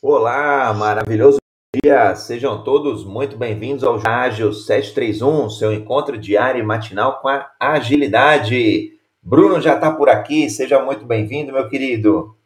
[0.00, 1.38] Olá, maravilhoso
[1.74, 2.14] dia!
[2.14, 8.96] Sejam todos muito bem-vindos ao Ágil 731, seu encontro diário e matinal com a agilidade.
[9.20, 12.36] Bruno já está por aqui, seja muito bem-vindo, meu querido.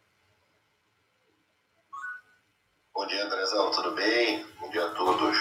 [2.94, 4.46] Bom dia, Andrezão, tudo bem?
[4.58, 5.36] Bom dia a todos.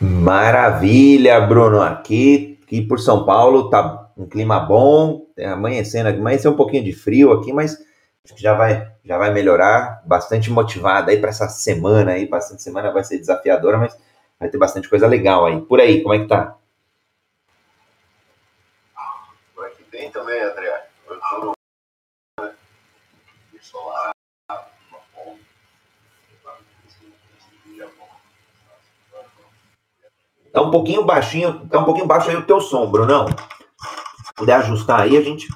[0.00, 6.84] Maravilha, Bruno, aqui, aqui por São Paulo tá um clima bom, amanhecendo, amanheceu um pouquinho
[6.84, 7.76] de frio aqui, mas
[8.24, 10.02] acho que já vai, já vai melhorar.
[10.06, 12.28] Bastante motivada aí para essa semana aí.
[12.28, 13.96] Bastante semana vai ser desafiadora, mas
[14.38, 15.60] vai ter bastante coisa legal aí.
[15.60, 16.56] Por aí, como é que tá?
[19.54, 20.88] Por aqui bem também, André.
[21.08, 21.52] Eu tô
[23.60, 24.10] solar.
[30.52, 33.28] Tá um pouquinho baixinho, tá um pouquinho baixo aí o teu som, Brunão.
[33.28, 35.46] Se puder ajustar aí, a gente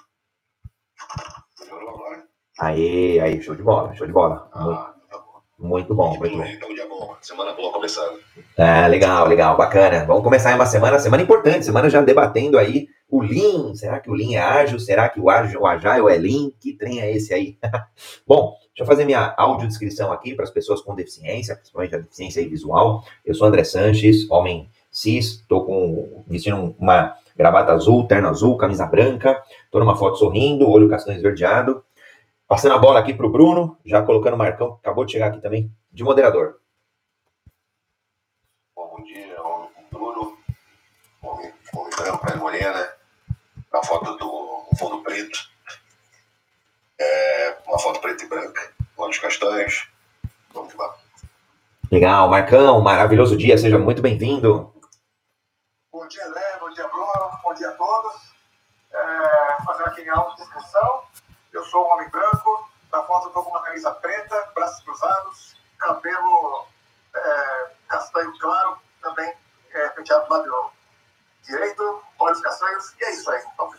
[2.59, 4.49] Aí, aí, show de bola, show de bola.
[4.53, 5.21] Ah, tá
[5.59, 6.45] Muito bom, muito bom.
[6.45, 7.17] Então, dia bom.
[7.21, 8.21] Semana boa começando.
[8.57, 10.05] É, legal, legal, bacana.
[10.05, 13.75] Vamos começar uma semana, semana importante, semana já debatendo aí o Lean.
[13.75, 14.79] Será que o Lean é ágil?
[14.79, 16.51] Será que o, ágil, o Agile é Lean?
[16.61, 17.59] Que trem é esse aí?
[18.25, 22.49] bom, deixa eu fazer minha audiodescrição aqui para as pessoas com deficiência, principalmente a deficiência
[22.49, 23.05] visual.
[23.27, 28.87] Eu sou André Sanches, homem cis, estou com, vestindo uma gravata azul, terno azul, camisa
[28.87, 31.83] branca, estou numa foto sorrindo, olho castanho esverdeado,
[32.47, 35.29] Passando a bola aqui para o Bruno, já colocando o Marcão, que acabou de chegar
[35.29, 36.61] aqui também, de moderador.
[38.77, 39.35] Bom, bom dia,
[39.91, 40.39] Bruno,
[41.23, 42.93] homem, homem branco, pele morena,
[43.73, 45.39] a foto do fundo preto,
[47.01, 49.89] é, uma foto preta e branca, olhos castanhos,
[50.53, 50.99] vamos que vamos.
[51.91, 54.71] Legal, Marcão, maravilhoso dia, seja muito bem-vindo.
[55.91, 58.35] Bom dia, André, bom dia, Bruno, bom dia a todos.
[58.93, 61.05] É, fazer aqui minha autodescrição.
[61.55, 66.65] Eu sou um homem branco, na foto estou com uma camisa preta, braços cruzados, cabelo
[67.15, 69.33] é, castanho claro, também
[69.75, 70.71] é, penteado do lado
[71.45, 71.83] direito,
[72.21, 73.75] olhos castanhos, e é isso aí, vamos.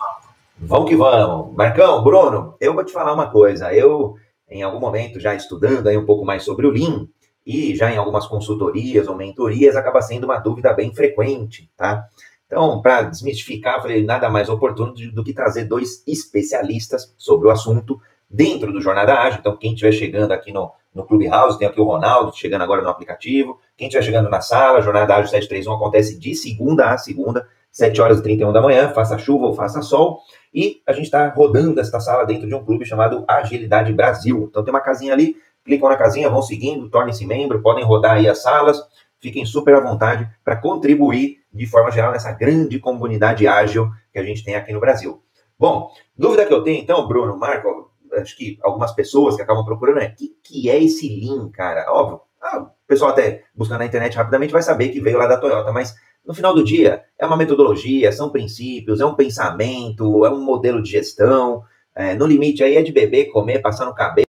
[0.57, 1.55] Vamos que vamos.
[1.55, 3.73] Marcão, Bruno, eu vou te falar uma coisa.
[3.73, 4.15] Eu,
[4.49, 7.07] em algum momento, já estudando aí um pouco mais sobre o Lean,
[7.45, 12.05] e já em algumas consultorias ou mentorias, acaba sendo uma dúvida bem frequente, tá?
[12.47, 17.99] Então, para desmistificar, falei nada mais oportuno do que trazer dois especialistas sobre o assunto
[18.29, 19.39] dentro do Jornada Ágil.
[19.39, 22.89] Então, quem estiver chegando aqui no, no Clubhouse, tem aqui o Ronaldo chegando agora no
[22.89, 23.59] aplicativo.
[23.77, 28.19] Quem estiver chegando na sala, Jornada Ágil 731 acontece de segunda a segunda, 7 horas
[28.19, 30.19] e 31 da manhã, faça chuva ou faça sol.
[30.53, 34.47] E a gente está rodando esta sala dentro de um clube chamado Agilidade Brasil.
[34.49, 38.27] Então, tem uma casinha ali, clicam na casinha, vão seguindo, tornem-se membro, podem rodar aí
[38.27, 38.81] as salas
[39.25, 44.23] fiquem super à vontade para contribuir de forma geral nessa grande comunidade ágil que a
[44.23, 45.21] gente tem aqui no Brasil.
[45.57, 47.89] Bom, dúvida que eu tenho então, Bruno, Marco,
[48.21, 51.85] acho que algumas pessoas que acabam procurando é o que, que é esse Lean, cara?
[51.89, 55.37] Óbvio, ah, o pessoal até buscando na internet rapidamente vai saber que veio lá da
[55.37, 55.95] Toyota, mas
[56.25, 60.81] no final do dia é uma metodologia, são princípios, é um pensamento, é um modelo
[60.81, 61.63] de gestão.
[61.95, 64.25] É, no limite aí é de beber, comer, passar no cabelo.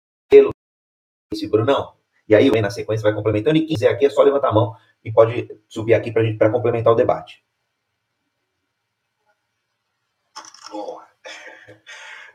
[1.32, 1.94] Esse Brunão,
[2.28, 3.56] e aí, na sequência, vai complementando.
[3.58, 6.92] E quem quiser aqui é só levantar a mão e pode subir aqui para complementar
[6.92, 7.44] o debate.
[10.70, 10.98] Bom,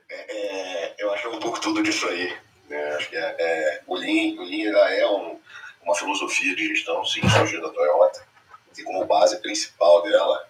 [0.10, 2.36] é, é, eu acho um pouco tudo disso aí.
[2.70, 2.96] Né?
[2.96, 5.40] Acho que é, é, o Lean, o Lean é um,
[5.84, 8.26] uma filosofia de gestão, sim, surgiu da Toyota.
[8.78, 10.50] E como base principal dela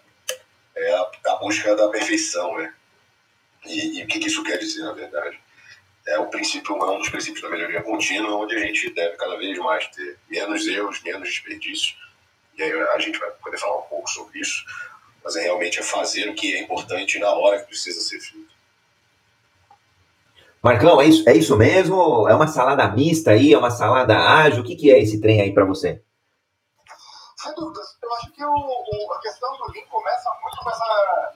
[0.76, 2.74] é a, a busca da perfeição, né?
[3.66, 5.40] E, e o que, que isso quer dizer, na verdade?
[6.08, 9.36] é o princípio, é um dos princípios da melhoria contínua, onde a gente deve cada
[9.36, 11.98] vez mais ter menos erros, menos desperdícios.
[12.58, 14.66] E aí a gente vai poder falar um pouco sobre isso,
[15.24, 18.47] mas é realmente é fazer o que é importante na hora que precisa ser feito.
[20.68, 22.28] Marcão, é isso, é isso mesmo?
[22.28, 23.54] É uma salada mista aí?
[23.54, 24.62] É uma salada ágil?
[24.62, 26.04] O que, que é esse trem aí para você?
[27.38, 27.98] Sem dúvidas.
[28.04, 31.34] Eu acho que o, o, a questão do Lean começa muito com essa,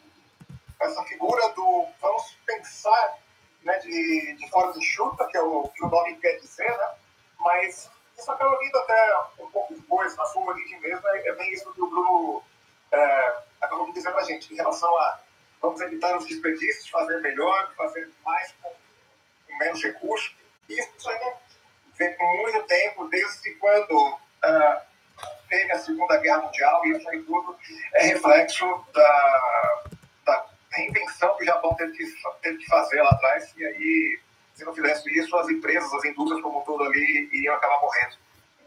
[0.81, 3.19] essa figura do vamos pensar
[3.63, 6.89] né, de, de forma que é o que o nome quer dizer, né?
[7.39, 11.53] mas isso acaba vindo até um pouco depois, na sua origem mesmo, é, é bem
[11.53, 12.43] isso que o Bruno
[12.91, 15.19] é, acabou de dizer para a gente, em relação a
[15.61, 18.80] vamos evitar os desperdícios, fazer melhor, fazer mais com
[19.61, 20.35] menos recursos.
[20.67, 20.89] Isso
[21.97, 24.81] vem por muito tempo, desde quando uh,
[25.49, 27.55] teve a Segunda Guerra Mundial, e isso aí tudo
[27.95, 32.05] é reflexo da reinvenção que o Japão teve que,
[32.41, 34.19] teve que fazer lá atrás, e aí,
[34.53, 38.15] se não fizesse isso, as empresas, as indústrias como um todo ali, iriam acabar morrendo.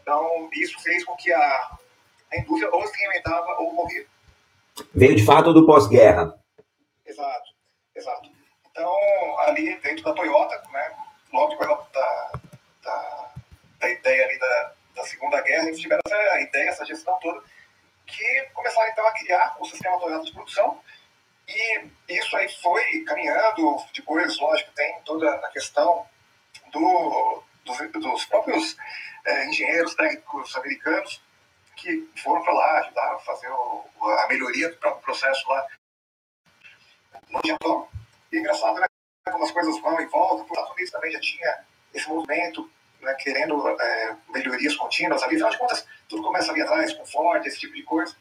[0.01, 1.77] Então, isso fez com que a,
[2.31, 4.05] a indústria ou se reinventava ou morria.
[4.93, 6.37] Veio de fato do pós-guerra.
[7.05, 7.51] Exato,
[7.95, 8.34] exato.
[8.75, 10.91] Então, ali dentro da Toyota, né,
[11.31, 11.55] logo
[11.93, 12.31] da,
[12.83, 13.31] da,
[13.79, 17.41] da ideia ali da, da da guerra, eles tiveram essa ideia, essa gestão toda,
[18.05, 20.81] que começaram então a criar o sistema Toyota de produção,
[21.47, 26.05] e isso aí foi caminhando, depois, lógico, tem toda a questão
[26.73, 28.75] do, dos, dos próprios
[29.25, 31.21] é, engenheiros técnicos americanos
[31.77, 35.65] que foram para lá, ajudaram a fazer o, a melhoria do próprio processo lá
[37.29, 37.94] no Japão.
[38.35, 38.85] E é engraçado, né?
[39.31, 40.43] Como as coisas vão e voltam.
[40.43, 42.69] Os Estados Unidos também já tinha esse movimento,
[43.01, 45.35] né, querendo é, melhorias contínuas ali.
[45.35, 48.13] Afinal de contas, tudo começa ali atrás, com Ford, esse tipo de coisa.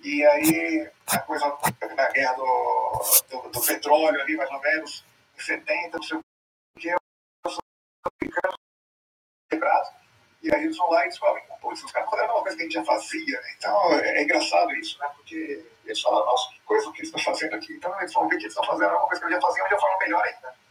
[0.00, 1.46] E aí, a coisa
[1.96, 5.04] na guerra do, do, do petróleo ali, mais ou menos,
[5.38, 6.20] em 70, não sei o
[6.78, 6.94] que,
[7.46, 7.58] os
[8.20, 8.56] americanos
[9.50, 10.01] quebrados.
[10.42, 12.66] E aí eles vão lá e descobrem, putz, os caras fizeram uma coisa que a
[12.66, 13.40] gente já fazia.
[13.56, 15.08] Então, é, é engraçado isso, né?
[15.16, 17.72] Porque eles falam, nossa, que coisa que eles estão fazendo aqui.
[17.74, 19.74] Então, eles vão ver que eles estão fazendo uma coisa que eles já faziam de
[19.74, 20.62] uma forma melhor ainda.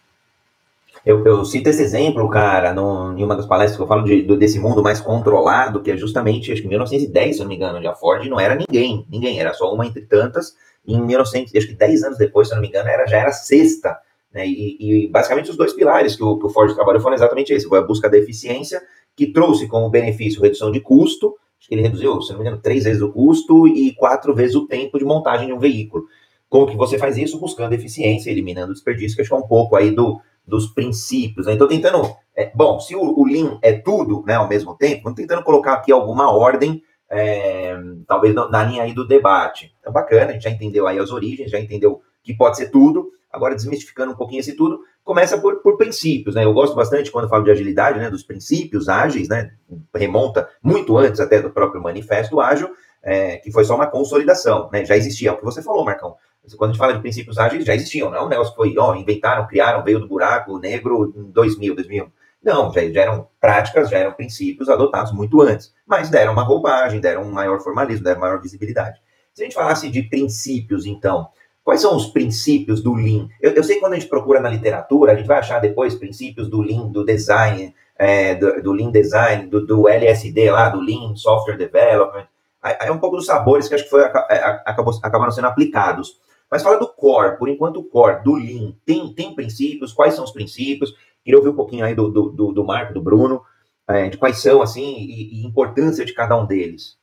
[1.06, 4.22] Eu, eu, cito esse exemplo, cara, no, em uma das palestras que eu falo de,
[4.22, 7.50] do, desse mundo mais controlado, que é justamente, acho que em 1910, se eu não
[7.50, 10.54] me engano, a Ford não era ninguém, ninguém, era só uma entre tantas,
[10.86, 13.18] e em 1900, acho que 10 anos depois, se eu não me engano, era, já
[13.18, 13.98] era sexta,
[14.32, 17.52] né, e, e basicamente os dois pilares que o, que o Ford trabalhou foram exatamente
[17.52, 18.82] esse, foi a busca da eficiência,
[19.16, 22.62] que trouxe como benefício redução de custo, acho que ele reduziu, se não me engano,
[22.62, 26.06] três vezes o custo e quatro vezes o tempo de montagem de um veículo.
[26.50, 27.40] Como que você faz isso?
[27.40, 31.46] Buscando eficiência, eliminando desperdício, que acho que é um pouco aí do, dos princípios.
[31.46, 31.54] Né?
[31.54, 32.14] Então, tentando.
[32.36, 35.74] É, bom, se o, o Lean é tudo né, ao mesmo tempo, vamos tentando colocar
[35.74, 37.78] aqui alguma ordem, é,
[38.08, 39.74] talvez na linha aí do debate.
[39.80, 43.12] Então, bacana, a gente já entendeu aí as origens, já entendeu que pode ser tudo.
[43.32, 46.44] Agora, desmistificando um pouquinho esse tudo, começa por, por princípios, né?
[46.44, 48.10] Eu gosto bastante quando falo de agilidade, né?
[48.10, 49.52] Dos princípios ágeis, né?
[49.96, 52.70] Remonta muito antes até do próprio manifesto ágil,
[53.04, 54.86] é, que foi só uma consolidação, né?
[54.86, 56.16] Já existia, é o que você falou, Marcão.
[56.58, 58.76] Quando a gente fala de princípios ágeis, já existiam, não é um negócio que foi,
[58.78, 62.12] ó, inventaram, criaram, veio do buraco negro em 2000, 2001.
[62.44, 67.00] Não, já, já eram práticas, já eram princípios adotados muito antes, mas deram uma roupagem,
[67.00, 69.00] deram um maior formalismo, deram maior visibilidade.
[69.34, 71.30] Se a gente falasse de princípios, então,
[71.72, 73.30] Quais são os princípios do Lean?
[73.40, 75.96] Eu, eu, sei que quando a gente procura na literatura, a gente vai achar depois
[75.96, 80.82] princípios do Lean, do design, é, do, do, Lean Design, do, do, LSD lá, do
[80.82, 82.28] Lean Software Development.
[82.62, 86.20] É um pouco dos sabores que acho que foi, é, acabou, acabaram sendo aplicados.
[86.52, 90.26] Mas fala do core, por enquanto o core do Lean tem, tem princípios, quais são
[90.26, 90.94] os princípios?
[91.24, 93.44] Queria ouvir um pouquinho aí do, do, do, Marco, do Bruno,
[93.88, 97.00] é, de quais são, assim, e, e importância de cada um deles.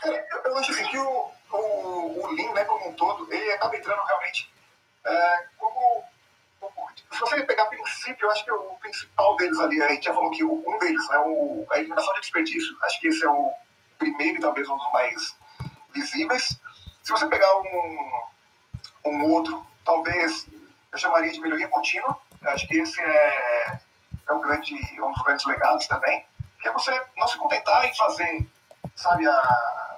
[0.00, 3.76] Cara, eu, acho assim que o, o, o Lean, né, como um todo, ele acaba
[3.76, 4.50] entrando realmente
[5.04, 6.04] é, como,
[6.60, 10.14] como, Se você pegar princípio, eu acho que o principal deles ali, a gente já
[10.14, 13.52] falou que um deles, né, o, a eliminação de desperdício, acho que esse é o
[13.98, 15.36] primeiro e talvez um dos mais
[15.92, 16.58] visíveis.
[17.02, 18.22] Se você pegar um,
[19.06, 20.46] um outro, talvez
[20.92, 23.80] eu chamaria de melhoria contínua, acho que esse é,
[24.28, 26.24] é um, grande, um dos grandes legados também,
[26.60, 28.46] que é você não se contentar em fazer,
[28.94, 29.89] sabe, a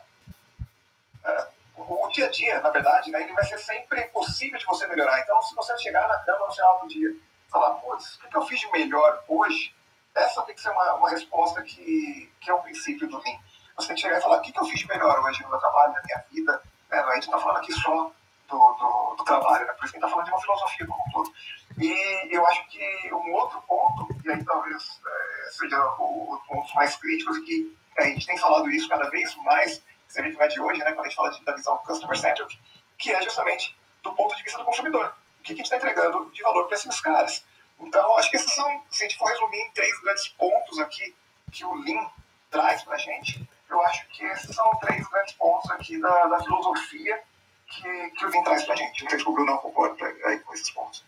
[1.77, 5.21] o dia a dia, na verdade, né, ele vai ser sempre possível de você melhorar.
[5.21, 8.37] Então, se você chegar na cama no final do dia e falar, putz, o que
[8.37, 9.75] eu fiz de melhor hoje?
[10.15, 13.39] Essa tem que ser uma, uma resposta que, que é o princípio do Lean.
[13.77, 15.59] Você tem que chegar e falar, o que eu fiz de melhor hoje no meu
[15.59, 16.63] trabalho, na minha vida?
[16.91, 16.99] Né?
[16.99, 18.13] A gente está falando aqui só
[18.49, 19.73] do, do, do trabalho, né?
[19.73, 21.33] por isso que a gente está falando de uma filosofia como um todo.
[21.79, 26.95] E eu acho que um outro ponto, e aí talvez é, seja o, dos mais
[26.97, 29.83] críticos, que a gente tem falado isso cada vez mais,
[30.13, 32.59] seria vai de hoje, né, quando a gente fala de, da visão customer-centric,
[32.99, 35.15] que é justamente do ponto de vista do consumidor.
[35.41, 37.45] O que a gente está entregando de valor para esses caras?
[37.81, 41.15] Então, acho que esses são, se a gente for resumir em três grandes pontos aqui
[41.51, 42.07] que o Lean
[42.51, 46.43] traz para a gente, eu acho que esses são três grandes pontos aqui da, da
[46.43, 47.23] filosofia
[47.67, 49.03] que, que o Lean traz para a gente.
[49.03, 51.05] Não sei se o Bruno concorda aí com esses pontos.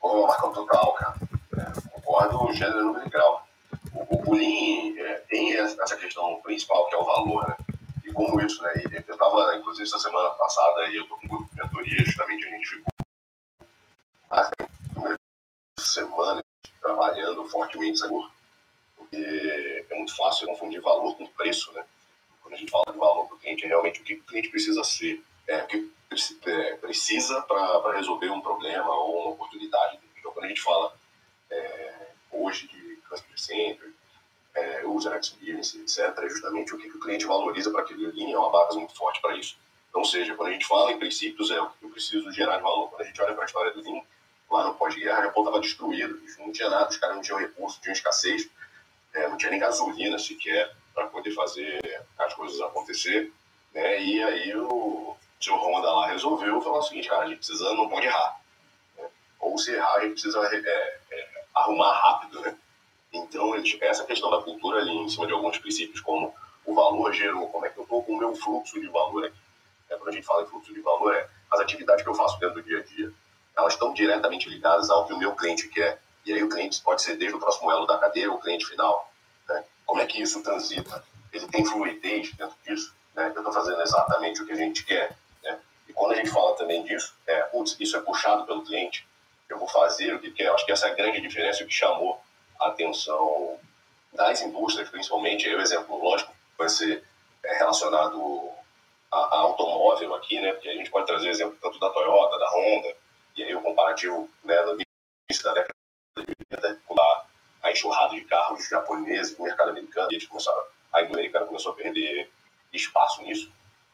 [0.00, 1.14] Ô, Marcão, total, cara.
[1.92, 3.46] Concordo gênero, número e grau.
[3.94, 7.56] O, o Lean é, tem essa questão principal, que é o valor, né?
[8.16, 8.72] Como isso, né?
[8.76, 12.04] E eu estava, inclusive, essa semana passada, e eu estou com um grupo de mentoria,
[12.04, 12.92] justamente a gente ficou
[14.30, 14.50] há
[15.78, 16.42] semanas
[16.80, 18.30] trabalhando fortemente valor,
[18.96, 21.84] porque é muito fácil confundir valor com preço, né?
[22.42, 24.48] Quando a gente fala de valor para o cliente, é realmente o que o cliente
[24.48, 25.92] precisa ser, é, o que
[26.46, 29.98] é, precisa para resolver um problema ou uma oportunidade.
[30.18, 30.96] Então, quando a gente fala
[31.50, 33.85] é, hoje de customer center,
[34.56, 38.38] é, user experience, etc., é justamente o que, o cliente valoriza para aquele linha, é
[38.38, 39.56] uma base muito forte para isso.
[39.90, 42.62] Então, seja, quando a gente fala em princípios, é o que eu preciso gerar de
[42.62, 42.88] valor.
[42.88, 44.02] Quando a gente olha para a história do Lean,
[44.50, 47.92] lá no pós-guerra, Apple estava destruído, não tinha nada, os caras não tinham recurso, tinham
[47.92, 48.48] escassez,
[49.14, 51.80] é, não tinha nem gasolina sequer para poder fazer
[52.18, 53.32] as coisas acontecer.
[53.74, 54.02] Né?
[54.02, 57.88] E aí o seu Honda lá resolveu falar o seguinte, cara, a gente precisa, não
[57.88, 58.40] pode errar.
[58.96, 59.04] Né?
[59.40, 62.56] Ou se errar, a gente precisa é, é, arrumar rápido, né?
[63.16, 67.48] Então, essa questão da cultura ali, em cima de alguns princípios, como o valor gerou,
[67.48, 69.36] como é que eu estou com o meu fluxo de valor aqui.
[69.88, 72.38] É, quando a gente fala em fluxo de valor, é as atividades que eu faço
[72.38, 73.12] dentro do dia a dia,
[73.56, 76.00] elas estão diretamente ligadas ao que o meu cliente quer.
[76.24, 79.10] E aí o cliente pode ser desde o próximo elo da cadeia, o cliente final.
[79.48, 79.64] Né?
[79.86, 81.02] Como é que isso transita?
[81.32, 82.94] Ele tem fluidez dentro disso?
[83.14, 83.32] Né?
[83.34, 85.16] Eu estou fazendo exatamente o que a gente quer.
[85.42, 85.58] Né?
[85.88, 89.06] E quando a gente fala também disso, é, putz, isso é puxado pelo cliente,
[89.48, 90.48] eu vou fazer o que quer.
[90.50, 92.20] Acho que essa é a grande diferença, o que chamou
[92.60, 93.58] atenção
[94.12, 95.48] das indústrias, principalmente.
[95.48, 97.04] O exemplo lógico vai ser
[97.44, 98.50] é, relacionado
[99.12, 100.52] a, a, automóvel aqui, né?
[100.52, 102.94] Porque a gente pode trazer exemplo tanto da Toyota, da Honda,
[103.36, 104.72] e aí o comparativo né, da
[105.52, 105.74] década
[106.16, 107.26] de 80, com a,
[107.62, 111.72] a enxurrada de carros japoneses no mercado americano, e eles começaram, a indústria americana começou
[111.72, 112.30] a perder
[112.72, 113.52] espaço nisso.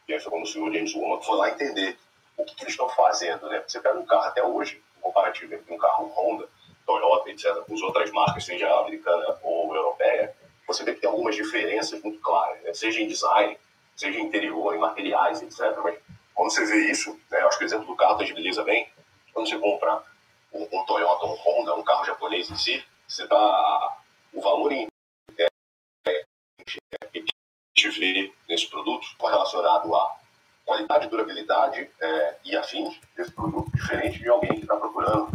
[0.08, 1.98] E aí foi quando o senhor James Woolman foi lá entender
[2.36, 3.62] o que, que eles estão fazendo, né?
[3.66, 6.48] Você pega um carro até hoje, um comparativo entre um carro Honda,
[6.86, 10.34] Toyota, etc., com as outras marcas, seja americana ou europeia,
[10.66, 12.72] você vê que tem algumas diferenças muito claras, né?
[12.72, 13.56] seja em design,
[13.96, 15.76] seja em interior, em materiais, etc.
[15.82, 15.98] Mas
[16.34, 18.88] quando você vê isso, né, acho que o exemplo do carro tangibiliza bem,
[19.32, 20.02] quando você compra
[20.52, 23.96] um, um Toyota, um Honda, um carro japonês em si, você dá
[24.32, 24.86] o valor em
[25.38, 25.46] é,
[26.06, 26.24] é,
[27.12, 27.24] que
[27.74, 30.16] te vê nesse produto correlacionado à
[30.64, 35.31] qualidade, durabilidade é, e afins desse produto, diferente de alguém que está procurando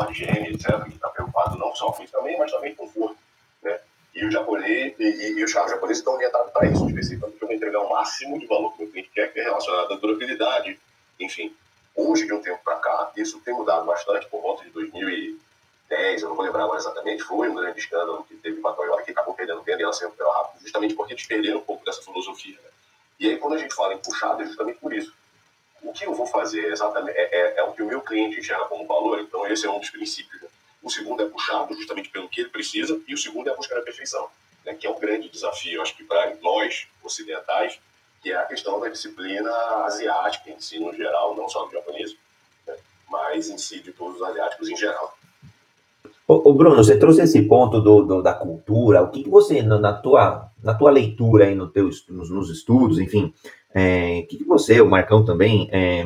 [0.00, 3.18] Ford GM, etc., que está preocupado não só com isso também, mas também com conforto.
[3.62, 3.78] Né?
[4.14, 7.54] E o japonês e, e, e os carros japoneses estão orientados para isso, especificamente para
[7.54, 10.78] entregar o máximo de valor que o cliente quer, que é relacionado à durabilidade,
[11.18, 11.54] enfim.
[11.94, 16.28] Hoje, de um tempo para cá, isso tem mudado bastante, por volta de 2010, eu
[16.28, 19.10] não vou lembrar agora exatamente, foi um grande escândalo que teve com a Toyota, que
[19.10, 22.00] acabou perdendo venda e ela saiu pelo rápido, justamente porque eles perderam um pouco dessa
[22.00, 22.56] filosofia.
[22.62, 22.70] Né?
[23.18, 25.12] E aí, quando a gente fala em puxado, é justamente por isso.
[25.82, 28.66] O que eu vou fazer exatamente é, é, é o que o meu cliente enxerga
[28.66, 30.42] como valor, então esse é um dos princípios.
[30.42, 30.48] Né?
[30.82, 33.82] O segundo é puxado justamente pelo que ele precisa, e o segundo é buscar a
[33.82, 34.28] perfeição,
[34.64, 34.74] né?
[34.74, 37.80] que é um grande desafio, acho que para nós ocidentais,
[38.22, 39.50] que é a questão da disciplina
[39.84, 42.14] asiática em si, no geral, não só do japonês,
[42.66, 42.76] né?
[43.08, 45.16] mas em si de todos os asiáticos em geral.
[46.28, 49.00] Ô, Bruno, você trouxe esse ponto do, do, da cultura.
[49.00, 52.98] O que, que você, na tua, na tua leitura aí no teu, nos, nos estudos,
[52.98, 53.32] enfim,
[53.74, 56.04] é, o que, que você, o Marcão também, é,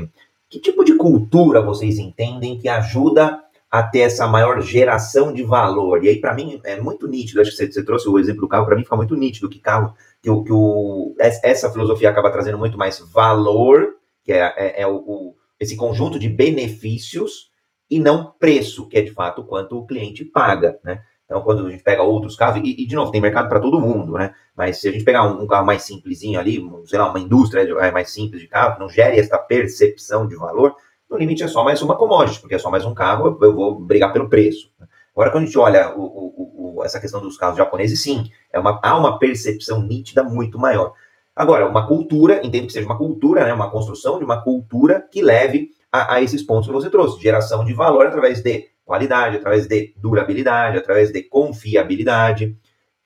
[0.49, 6.05] que tipo de cultura vocês entendem que ajuda a ter essa maior geração de valor?
[6.05, 7.41] E aí, para mim, é muito nítido.
[7.41, 9.59] Acho que você, você trouxe o exemplo do carro, para mim fica muito nítido que
[9.59, 9.93] carro,
[10.23, 14.87] que, o, que o, essa filosofia acaba trazendo muito mais valor, que é, é, é
[14.87, 17.53] o, o, esse conjunto de benefícios
[17.91, 21.03] e não preço, que é de fato quanto o cliente paga, né?
[21.25, 23.81] Então, quando a gente pega outros carros, e, e de novo, tem mercado para todo
[23.81, 24.35] mundo, né?
[24.55, 27.63] Mas se a gente pegar um, um, carro mais simplesinho ali, sei lá, uma indústria
[27.63, 30.75] é, mais simples de carro, não gere essa percepção de valor,
[31.11, 33.81] no limite é só mais uma commodity, porque é só mais um carro, eu vou
[33.81, 34.71] brigar pelo preço.
[35.15, 38.59] Agora, quando a gente olha o, o, o, essa questão dos carros japoneses, sim, é
[38.59, 40.93] uma, há uma percepção nítida muito maior.
[41.35, 45.23] Agora, uma cultura, entendo que seja uma cultura, né, uma construção de uma cultura que
[45.23, 47.23] leve a, a, esses pontos que você trouxe.
[47.23, 52.59] Geração de valor através de qualidade, através de durabilidade, através de confiabilidade.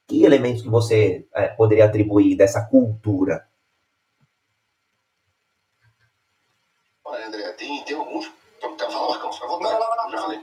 [0.07, 3.47] Que elementos que você é, poderia atribuir dessa cultura?
[7.05, 8.33] Olha, André, tem, tem alguns.
[8.59, 9.31] Quer falar, Marcão?
[9.33, 10.41] Vou não, já falei.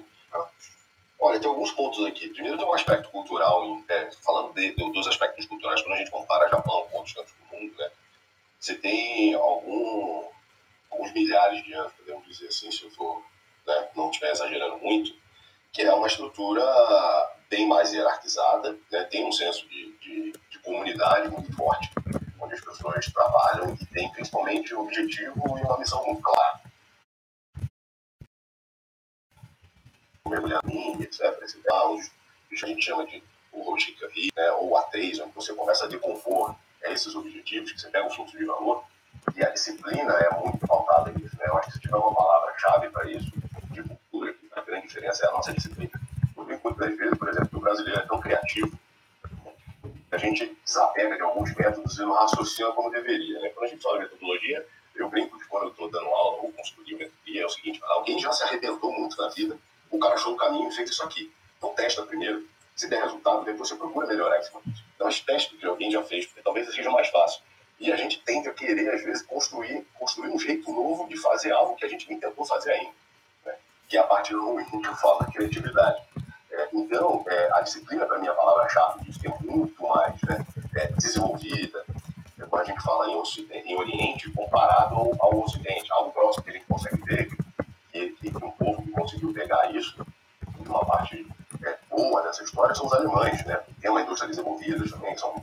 [1.20, 2.30] Olha, tem alguns pontos aqui.
[2.30, 6.12] Primeiro tem um aspecto cultural, é, falando de, de, dos aspectos culturais, quando a gente
[6.12, 7.90] compara Japão com outros cantos do mundo, né?
[8.60, 10.24] Você tem algum,
[10.90, 13.24] alguns milhares de anos, podemos dizer assim, se eu for,
[13.66, 15.14] né, não estiver exagerando muito,
[15.72, 16.64] que é uma estrutura
[17.50, 21.90] bem mais hierarquizada, né, tem um senso de, de, de comunidade muito forte,
[22.40, 26.62] onde as pessoas trabalham e tem principalmente um objetivo e uma missão muito clara.
[30.28, 31.22] Mergulhar em etc.
[31.44, 33.24] Esse onde a gente chama de
[33.54, 38.10] Rojikavi, né, ou A3, onde você começa a decompor esses objetivos, que você pega o
[38.10, 38.84] fluxo de valor
[39.36, 41.36] e a disciplina é muito pautada nisso.
[41.38, 41.46] Né?
[41.48, 43.32] Eu acho que se tiver uma palavra-chave para isso,
[43.72, 45.92] de cultura, a grande diferença é a nossa disciplina.
[46.38, 48.78] Eu brinco muitas vezes, por exemplo, que o brasileiro é tão criativo
[50.16, 53.40] a gente desapega de alguns métodos e não raciocina como deveria.
[53.40, 53.50] Né?
[53.50, 54.66] Quando a gente fala de metodologia,
[54.96, 58.18] eu brinco que quando eu estou dando aula ou consultoria metodologia é o seguinte, alguém
[58.18, 59.58] já se arrebentou muito na vida,
[59.92, 61.32] o cara achou o caminho e fez isso aqui.
[61.58, 64.52] Então testa primeiro, se der resultado, depois você procura melhorar isso.
[64.96, 67.42] Então teste o que alguém já fez, porque talvez seja mais fácil.
[67.80, 71.52] E a gente tende a querer, às vezes, construir, construir um jeito novo de fazer
[71.52, 72.92] algo que a gente nem tentou fazer ainda.
[73.46, 73.54] Né?
[73.88, 76.02] Que é a parte ruim que eu falo da criatividade.
[76.52, 80.46] É, então, é, a disciplina, para mim, é a palavra-chave disso, é muito mais né,
[80.76, 81.84] é, desenvolvida.
[82.40, 83.22] É, quando a gente fala em,
[83.66, 87.30] em Oriente, comparado ao, ao Ocidente, algo próximo que a gente consegue ver,
[87.92, 90.06] que, que, um povo que conseguiu pegar isso
[92.36, 93.60] nessa história são os alemães, né?
[93.82, 95.36] Tem uma indústria desenvolvida também, são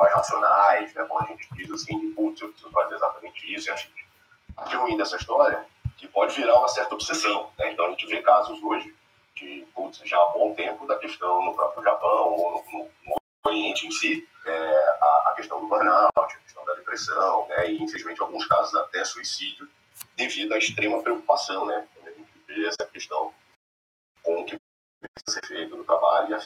[0.00, 1.04] mais racionais, né?
[1.04, 4.96] Quando a gente diz assim, putz, eu preciso fazer exatamente isso, e acho que ruim
[4.96, 5.64] dessa história
[5.96, 7.72] que pode virar uma certa obsessão, né?
[7.72, 8.94] Então a gente vê casos hoje
[9.36, 13.20] de, putz, já há bom tempo da questão no próprio Japão ou no, no, no
[13.46, 17.70] Oriente em si, é, a, a, questão do burnout, a questão da depressão, né?
[17.70, 19.68] E infelizmente alguns casos até suicídio
[20.16, 21.86] devido à extrema preocupação, né?
[22.04, 23.32] A gente vê essa questão
[24.22, 24.56] com o que
[25.00, 26.38] precisa ser feito no trabalho.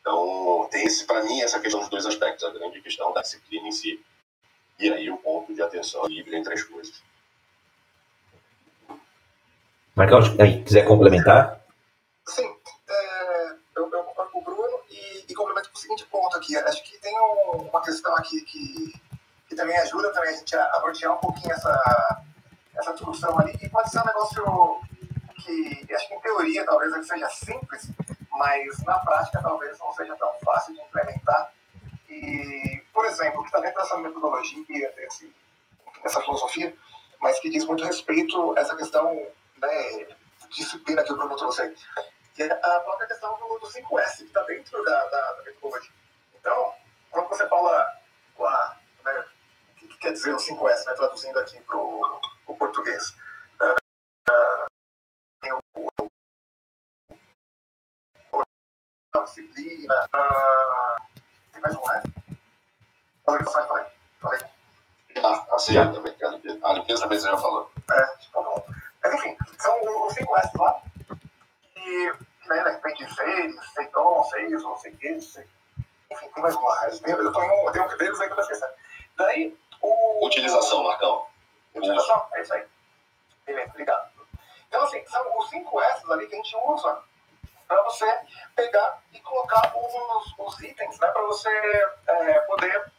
[0.00, 3.66] Então, tem esse, para mim, essa questão dos dois aspectos, a grande questão da disciplina
[3.68, 4.04] em si,
[4.78, 7.02] e aí o ponto de atenção livre entre as coisas.
[9.94, 10.20] Marcão,
[10.64, 11.60] quiser complementar?
[12.26, 12.52] Sim,
[12.88, 16.56] é, eu, eu concordo com o Bruno e, e complemento com o seguinte ponto aqui.
[16.56, 18.92] Acho que tem um, uma questão aqui que,
[19.48, 22.22] que também ajuda também a gente a, a nortear um pouquinho essa,
[22.76, 24.80] essa discussão ali, e pode ser um negócio
[25.44, 27.90] que acho que em teoria talvez ele seja simples,
[28.32, 31.52] mas na prática talvez não seja tão fácil de implementar.
[32.08, 35.34] E, por exemplo, que está dentro dessa metodologia, desse,
[36.02, 36.74] dessa filosofia,
[37.20, 39.14] mas que diz muito respeito a essa questão
[39.58, 40.06] né,
[40.50, 41.76] disciplina que o Bruno trouxe aí,
[42.34, 45.92] que é a própria questão do, do 5S, que está dentro da, da, da, metodologia.
[46.34, 46.74] Então,
[47.10, 48.00] quando você fala
[48.38, 49.24] lá, né,
[49.70, 53.14] o que, que, quer dizer o 5S, né, traduzindo aqui para o português,
[59.34, 59.94] disciplina.
[60.14, 61.20] Uh,
[61.52, 62.12] tem mais um S?
[63.26, 63.86] Organização, falei.
[64.20, 64.40] Falei.
[65.22, 65.92] Ah, assim, yeah.
[65.92, 66.14] também.
[66.62, 67.70] A limpeza também você já falou.
[67.90, 68.66] É, tipo, bom.
[69.02, 70.82] Mas enfim, são os 5 S lá.
[71.76, 72.12] E,
[72.48, 75.46] né, de repente, seis, seitão, seis, não sei o que, sei.
[76.10, 76.88] Enfim, tem mais um lá.
[76.88, 78.72] Eu tô em um, tem um deles aí que eu tô esquecendo.
[79.16, 79.56] Daí,
[80.22, 81.26] Utilização, Marcão.
[81.74, 82.66] Utilização, é isso aí.
[83.44, 84.10] Beleza, obrigado.
[84.68, 87.02] Então, assim, são os 5 S ali que a gente usa
[87.68, 88.06] para você
[88.54, 91.48] pegar e colocar os, os itens, né, para você
[92.06, 92.92] é, poder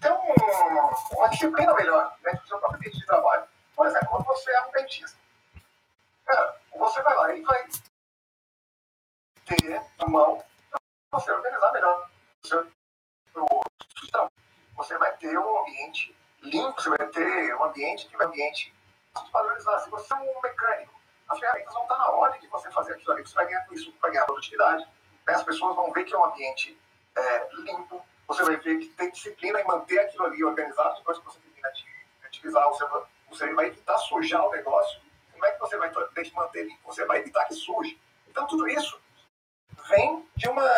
[0.00, 3.44] ter um, uma disciplina melhor dentro do seu próprio ambiente de trabalho.
[3.74, 5.18] Por exemplo, quando você é um dentista,
[6.24, 7.68] cara, você vai lá e vai
[9.46, 12.08] ter a mão para você organizar melhor
[12.44, 12.66] o seu,
[13.36, 13.60] o
[14.10, 14.37] trabalho.
[14.78, 18.72] Você vai ter um ambiente limpo, você vai ter um ambiente que vai um ambiente
[19.32, 19.82] padronizado.
[19.82, 20.94] Se você é um mecânico,
[21.28, 23.26] as ferramentas vão estar na hora de você fazer aquilo ali.
[23.26, 24.84] Você vai ganhar com isso, vai ganhar produtividade.
[25.26, 25.34] Né?
[25.34, 26.80] As pessoas vão ver que é um ambiente
[27.16, 28.06] é, limpo.
[28.28, 30.94] Você vai ver que tem disciplina em manter aquilo ali organizado.
[30.98, 31.84] Depois que você termina de
[32.28, 35.00] utilizar o seu, você vai evitar sujar o negócio.
[35.32, 36.86] Como é que você vai ter manter limpo?
[36.86, 38.00] Você vai evitar que suje.
[38.28, 39.00] Então, tudo isso
[39.88, 40.68] vem de uma,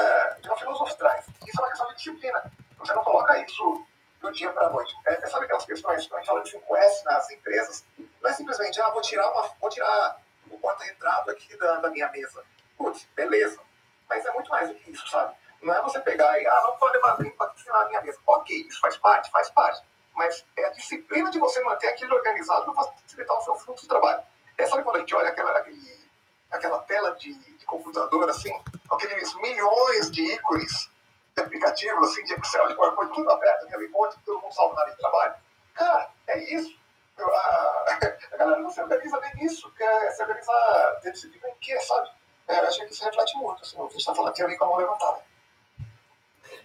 [0.40, 1.22] de uma filosofia.
[1.46, 2.50] Isso é uma questão de disciplina.
[2.80, 3.86] Você não coloca isso
[4.20, 4.94] do dia para a noite.
[5.06, 7.84] É, sabe aquelas questões, quando a gente fala de 5S nas empresas,
[8.22, 12.08] não é simplesmente, ah, vou tirar, uma, vou tirar o porta-retrato aqui da, da minha
[12.10, 12.42] mesa.
[12.76, 13.60] Putz, beleza.
[14.08, 15.34] Mas é muito mais do que isso, sabe?
[15.62, 18.18] Não é você pegar e, ah, não pode levar limpo aqui na minha mesa.
[18.26, 19.82] Ok, isso faz parte, faz parte.
[20.14, 23.88] Mas é a disciplina de você manter aquilo organizado para facilitar o seu fluxo de
[23.88, 24.22] trabalho.
[24.56, 26.10] É sabe quando a gente olha aquela, aquele,
[26.50, 28.52] aquela tela de, de computador, assim,
[28.90, 30.90] aqueles milhões de ícones
[31.34, 34.82] de aplicativos, assim, de Excel, de PowerPoint, tudo aberto, monte que todo mundo salva na
[34.82, 35.34] área de trabalho?
[35.74, 36.80] Cara, é isso
[37.22, 37.98] a,
[38.32, 42.10] a galera não se organiza bem nisso, quer se organizar, ter disciplina em quê, sabe?
[42.48, 44.64] É, acho que isso reflete muito, assim, o que a gente está falando aqui com
[44.64, 45.22] a mão levantada.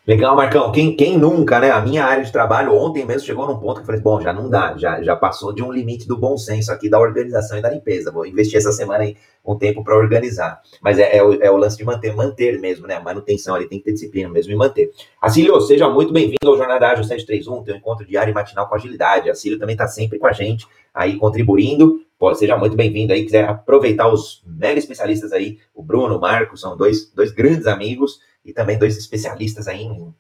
[0.07, 0.71] Legal, Marcão.
[0.71, 1.71] Quem, quem nunca, né?
[1.71, 4.31] A minha área de trabalho ontem mesmo chegou num ponto que eu falei, bom, já
[4.31, 7.61] não dá, já, já passou de um limite do bom senso aqui da organização e
[7.61, 8.11] da limpeza.
[8.11, 10.61] Vou investir essa semana aí um tempo para organizar.
[10.79, 12.97] Mas é, é, o, é, o, lance de manter, manter mesmo, né?
[12.97, 14.91] A manutenção ali tem que ter disciplina mesmo e manter.
[15.19, 19.31] Acílio, seja muito bem-vindo ao Jornada Ágil 731, teu encontro diário e matinal com agilidade.
[19.31, 22.04] Acílio também está sempre com a gente aí contribuindo.
[22.33, 26.75] Seja muito bem-vindo aí, quiser aproveitar os mega especialistas aí, o Bruno, o Marco, são
[26.75, 30.15] dois, dois grandes amigos e também dois especialistas aí em.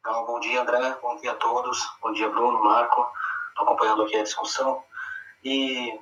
[0.00, 3.06] Então, bom dia, André, bom dia a todos, bom dia, Bruno, Marco,
[3.48, 4.82] estou acompanhando aqui a discussão.
[5.44, 5.98] E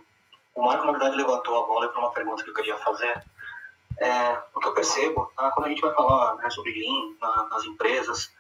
[0.55, 3.25] o Marco, na verdade, levantou a bola para uma pergunta que eu queria fazer.
[3.99, 7.49] É, o que eu percebo, tá, quando a gente vai falar né, sobre Lean na,
[7.49, 8.31] nas empresas,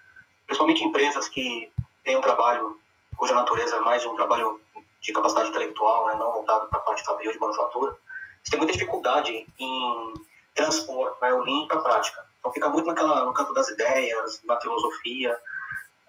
[0.47, 1.73] principalmente empresas que
[2.05, 2.79] têm um trabalho
[3.17, 4.61] cuja natureza é mais um trabalho
[5.05, 7.95] de capacidade intelectual, né, não voltado para a parte fabril de manufatura,
[8.43, 10.15] você tem muita dificuldade em
[10.55, 12.25] transpor né, o Lean para a prática.
[12.39, 15.39] Então fica muito naquela, no campo das ideias, na filosofia.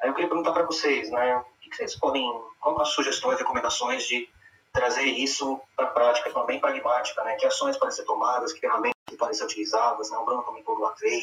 [0.01, 2.25] Aí eu queria perguntar para vocês, né, o que vocês podem,
[2.61, 4.29] quais as sugestões, recomendações de
[4.71, 8.53] trazer isso para a prática, de forma bem pragmática, né, que ações podem ser tomadas,
[8.53, 11.21] que ferramentas podem ser utilizadas, né, o Bruno comentou do A3,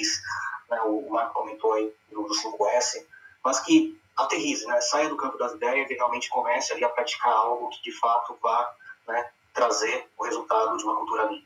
[0.71, 3.07] né, o Marco comentou aí do 5S,
[3.43, 7.33] mas que aterrize, né, saia do campo das ideias e realmente comece ali a praticar
[7.33, 8.71] algo que de fato vá
[9.09, 11.45] né, trazer o resultado de uma cultura ali.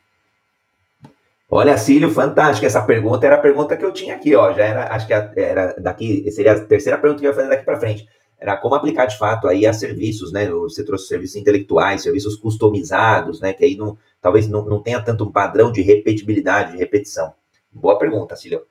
[1.48, 2.66] Olha, Cílio, fantástico.
[2.66, 4.52] Essa pergunta era a pergunta que eu tinha aqui, ó.
[4.52, 7.64] Já era, acho que era daqui, seria a terceira pergunta que eu ia fazer daqui
[7.64, 8.08] para frente.
[8.38, 10.50] Era como aplicar de fato aí a serviços, né?
[10.50, 13.52] Você trouxe serviços intelectuais, serviços customizados, né?
[13.52, 17.32] Que aí não, talvez não, não tenha tanto um padrão de repetibilidade, de repetição.
[17.72, 18.66] Boa pergunta, Cílio.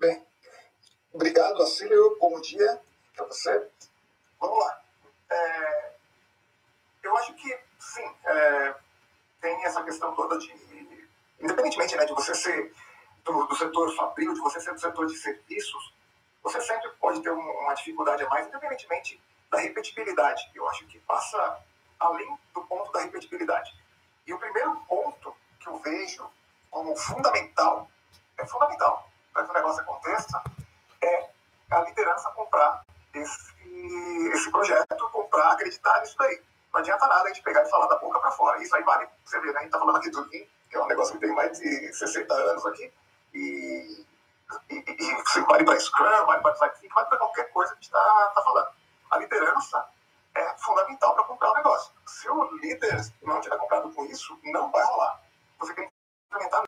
[0.00, 0.22] Bem,
[1.14, 2.18] obrigado, Cílio.
[2.20, 2.80] Bom dia
[3.16, 3.70] para você.
[4.40, 4.80] Vamos lá.
[5.30, 5.92] É,
[7.02, 8.74] eu acho que, sim, é,
[9.40, 10.52] tem essa questão toda de,
[11.40, 12.74] independentemente né, de você ser
[13.24, 15.94] do, do, setor fabril, de você ser do setor de serviços,
[16.42, 20.50] você sempre pode ter uma dificuldade a mais, independentemente da repetibilidade.
[20.54, 21.62] Eu acho que passa
[21.98, 23.72] além do ponto da repetibilidade.
[24.26, 26.28] E o primeiro ponto que eu vejo
[26.70, 27.88] como fundamental,
[28.36, 30.42] é fundamental para que o negócio aconteça,
[31.74, 32.84] a liderança comprar
[33.14, 36.42] esse, esse projeto, comprar, acreditar nisso daí.
[36.72, 38.62] Não adianta nada a gente pegar e falar da boca para fora.
[38.62, 39.60] Isso aí vale, você vê, né?
[39.60, 41.92] A gente tá falando aqui do Lean, que é um negócio que tem mais de
[41.92, 42.92] 60 anos aqui.
[43.32, 44.06] E,
[44.70, 47.82] e, e vale para Scrum, vale para Design Thinking, vale para qualquer coisa que a
[47.82, 48.68] gente está tá falando.
[49.10, 49.88] A liderança
[50.34, 51.92] é fundamental para comprar o negócio.
[52.06, 55.20] Se o líder não tiver comprado com isso, não vai rolar.
[55.58, 55.92] Você tem que
[56.26, 56.64] implementar.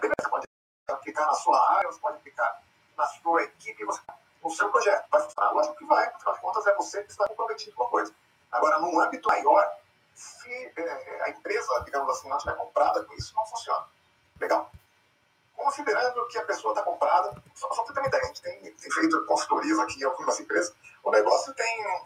[0.00, 0.46] Você pode
[0.88, 2.62] aplicar na sua área, você pode aplicar
[2.96, 4.00] na sua equipe, você,
[4.50, 5.06] seu projeto.
[5.10, 5.52] Vai funcionar?
[5.52, 8.12] Lógico que vai, afinal de contas é você que está comprometido com a coisa.
[8.50, 9.70] Agora, num âmbito maior,
[10.14, 13.86] se é, a empresa, digamos assim, não estiver comprada com isso, não funciona.
[14.40, 14.70] Legal?
[15.54, 18.72] Considerando que a pessoa está comprada, só, só para ter uma ideia, a gente tem,
[18.74, 22.02] tem feito consultorias aqui em algumas empresas, o negócio tem,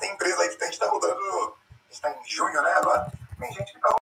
[0.00, 2.72] tem empresa aí que a gente está rodando, a gente está em junho, né?
[2.74, 3.96] Agora, tem gente que está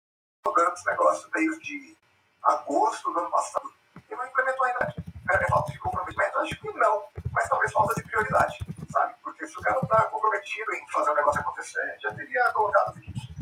[0.46, 1.98] rodando esse negócio desde
[2.44, 3.72] agosto do ano passado
[4.10, 4.96] e não implementou ainda.
[5.30, 6.40] É, é falta de comprometimento?
[6.40, 7.04] Acho que não,
[7.40, 8.60] mas talvez falta de prioridade,
[8.92, 9.16] sabe?
[9.24, 12.94] Porque se o cara está comprometido em fazer o negócio acontecer, já teria colocado o
[12.96, 13.34] seguinte: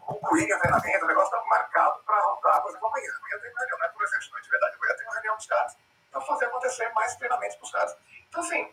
[0.00, 3.12] concluir a treinamento, o negócio está marcado para rodar, por exemplo, amanhã.
[3.18, 5.76] Amanhã tem reunião, não é por exemplo, de verdade, amanhã tem uma reunião dos caras
[6.10, 7.96] para fazer acontecer mais treinamentos para os caras.
[8.30, 8.72] Então, assim,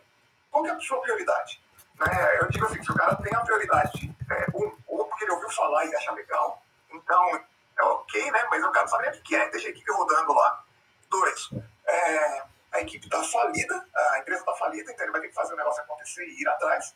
[0.50, 1.62] qual que é a sua prioridade?
[1.96, 2.38] Né?
[2.40, 5.50] Eu digo assim: se o cara tem a prioridade, é, um, ou porque ele ouviu
[5.50, 7.44] falar e acha legal, então
[7.78, 8.46] é ok, né?
[8.48, 10.64] Mas eu quero saber o que é, deixa a equipe rodando lá.
[11.10, 11.50] Dois,
[11.84, 15.54] é, a equipe está falida, a empresa está falida, então ele vai ter que fazer
[15.54, 16.94] o negócio acontecer e ir atrás.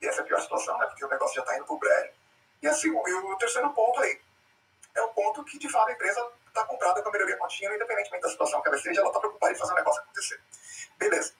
[0.00, 0.86] E essa é a pior situação, né?
[0.86, 2.12] Porque o negócio já está indo para o brejo.
[2.62, 4.20] E, assim, e o terceiro ponto aí
[4.94, 8.22] é o ponto que, de fato, a empresa está comprada com a melhoria contínua, independentemente
[8.22, 10.40] da situação que ela esteja, ela está preocupada em fazer o negócio acontecer.
[10.98, 11.32] Beleza.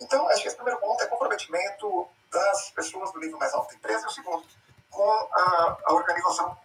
[0.00, 3.74] Então, acho que esse primeiro ponto é comprometimento das pessoas do nível mais alto da
[3.74, 4.04] empresa.
[4.04, 4.46] E o segundo,
[4.90, 6.56] com a, a organização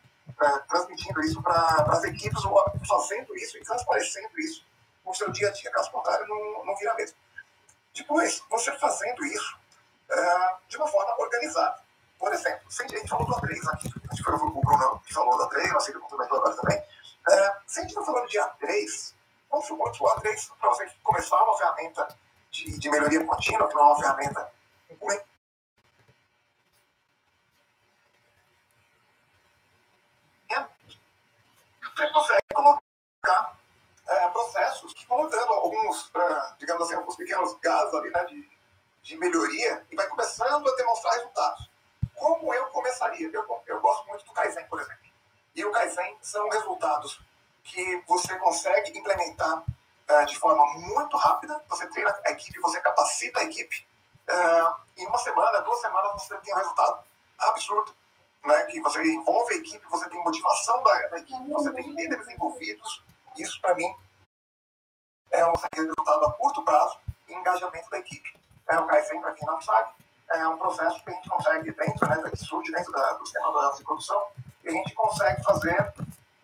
[0.42, 4.66] é, transmitindo isso para as equipes, ou fazendo isso e transparecendo isso
[5.06, 7.18] no seu dia a dia, caso contrário, não, não vira mesmo.
[7.94, 9.58] Depois, você fazendo isso
[10.10, 11.80] uh, de uma forma organizada.
[12.18, 15.38] Por exemplo, a gente falou do A3 aqui, acho que foi o Bruno que falou
[15.38, 16.80] do A3, eu sei que complementou agora também.
[16.80, 19.14] Uh, se a gente está falando de A3,
[19.50, 22.08] vamos supor que o A3, para você começar uma ferramenta
[22.52, 24.56] de, de melhoria contínua, é uma ferramenta
[31.96, 33.58] você consegue colocar
[34.08, 36.12] é, processos que vão dando alguns,
[36.60, 38.50] digamos assim, alguns pequenos gases ali, né, de,
[39.02, 41.70] de melhoria e vai começando a demonstrar resultados.
[42.16, 43.30] Como eu começaria?
[43.32, 45.06] Eu, eu gosto muito do Kaizen, por exemplo.
[45.56, 47.20] E o Kaizen são resultados
[47.64, 51.62] que você consegue implementar uh, de forma muito rápida.
[51.70, 53.86] Você treina a equipe, você capacita a equipe.
[54.30, 57.04] Uh, em uma semana, duas semanas, você tem um resultado
[57.40, 57.94] absurdo.
[58.44, 62.28] Né, que você envolve a equipe, você tem motivação da, da equipe, você tem líderes
[62.28, 63.04] envolvidos.
[63.38, 63.94] Isso, para mim,
[65.32, 68.34] é um resultado a curto prazo e engajamento da equipe.
[68.70, 69.92] É, o Kaizen, para quem não sabe,
[70.30, 73.74] é um processo que a gente consegue dentro, né, que surge dentro da, do sistema
[73.76, 74.28] de produção,
[74.64, 75.94] e a gente consegue fazer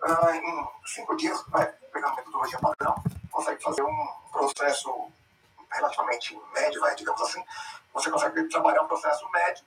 [0.04, 2.96] uh, em cinco dias, né, pegando metodologia padrão,
[3.32, 5.12] consegue fazer um processo
[5.72, 7.44] relativamente médio, vai, digamos assim,
[7.94, 9.66] você consegue trabalhar um processo médio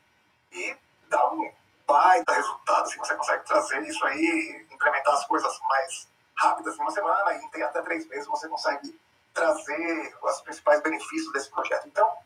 [0.52, 0.76] e
[1.08, 1.50] dar um
[1.86, 6.90] baita resultado, assim, você consegue trazer isso aí, implementar as coisas mais rápidas em uma
[6.90, 8.98] semana e em até três meses você consegue
[9.32, 11.86] trazer os principais benefícios desse projeto.
[11.88, 12.16] Então,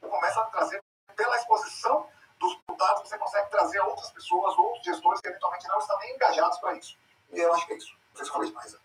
[0.00, 0.82] começa a trazer,
[1.16, 2.06] pela exposição
[2.38, 6.58] dos resultados, você consegue trazer outras pessoas, outros gestores que eventualmente não estão nem engajados
[6.58, 6.96] para isso.
[7.32, 7.96] E eu acho que é isso.
[8.10, 8.72] Não sei se falei demais.
[8.72, 8.78] Né?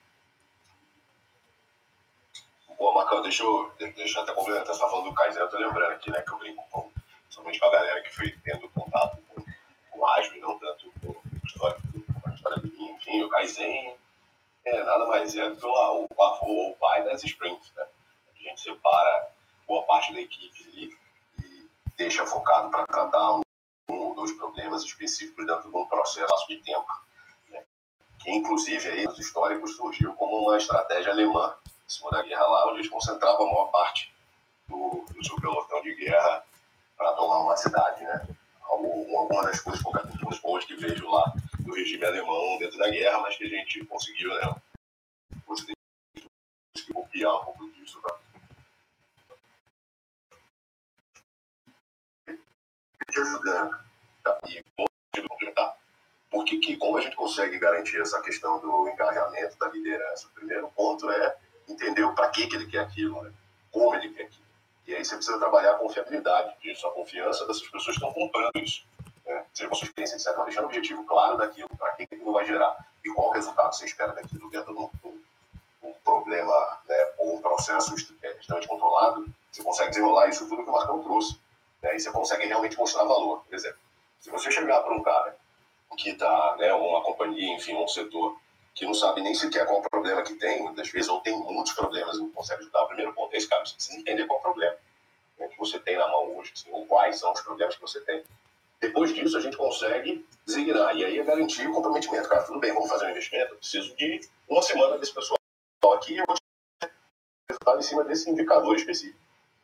[2.78, 5.58] Boa, Marcão, deixa eu, deixa eu até complementar, você está falando do Kaizen, eu tô
[5.58, 6.89] lembrando aqui, né, que eu brinco com,
[7.30, 9.44] somente com a galera que foi tendo contato com,
[9.92, 11.76] com o Ágil e não tanto com, com a
[12.80, 13.95] enfim, o Kaizen
[14.65, 17.86] é nada mais é do que o, o, o pai das sprints, né?
[18.34, 19.30] A gente separa
[19.67, 20.97] boa parte da equipe ali
[21.43, 23.41] e deixa focado para tratar um,
[23.88, 26.88] ou dois problemas específicos dentro de um processo de tempo.
[27.49, 27.63] Né?
[28.28, 32.80] inclusive, aí, nos históricos, surgiu como uma estratégia alemã, em cima da guerra lá, onde
[32.80, 34.13] eles concentravam a maior parte
[34.67, 36.43] do, do seu pelotão de guerra
[36.97, 38.28] para tomar uma cidade, né?
[38.63, 41.34] Alguma das coisas poucas boas que vejo lá
[41.69, 44.55] do regime alemão dentro da guerra, mas que a gente conseguiu, né?
[45.47, 45.75] Você tem
[46.73, 48.19] que copiar um pouco disso, tá?
[53.10, 53.79] Ajudando.
[54.23, 54.39] Tá?
[54.47, 55.77] E complementar.
[56.29, 60.27] Porque que, como a gente consegue garantir essa questão do engajamento da liderança?
[60.27, 63.34] O primeiro ponto é entender para que, que ele quer aquilo, né?
[63.71, 64.49] como ele quer aquilo.
[64.88, 68.51] E aí você precisa trabalhar a confiabilidade disso, a confiança dessas pessoas que estão comprando
[68.55, 68.84] isso.
[69.30, 69.46] Né?
[69.54, 70.44] Seja com sua experiência, etc.
[70.44, 74.12] Deixando o objetivo claro daquilo, para que aquilo vai gerar e qual resultado você espera
[74.12, 79.26] daquilo dentro de um, problema né, ou um processo extremamente controlado.
[79.52, 81.39] Você consegue desenrolar isso tudo que o Marcão trouxe.
[81.84, 81.96] Né?
[81.96, 83.44] E você consegue realmente mostrar valor.
[83.46, 83.78] Por exemplo,
[84.20, 85.38] se você chegar para um cara
[85.96, 88.36] que está, né, uma companhia, enfim, um setor
[88.74, 91.74] que não sabe nem sequer qual o problema que tem, muitas vezes, ou tem muitos
[91.74, 92.84] problemas e não consegue ajudar.
[92.84, 94.76] O primeiro ponto é esse, cara, você precisa entender qual é o problema
[95.38, 98.00] né, que você tem na mão hoje, assim, ou quais são os problemas que você
[98.02, 98.24] tem.
[98.82, 102.30] Depois disso, a gente consegue designar, e aí é garantir o comprometimento.
[102.30, 105.38] Cara, tudo bem, vamos fazer um investimento, eu preciso de uma semana desse pessoal
[105.94, 106.36] aqui, eu vou
[107.50, 109.20] resultado em cima desse indicador específico.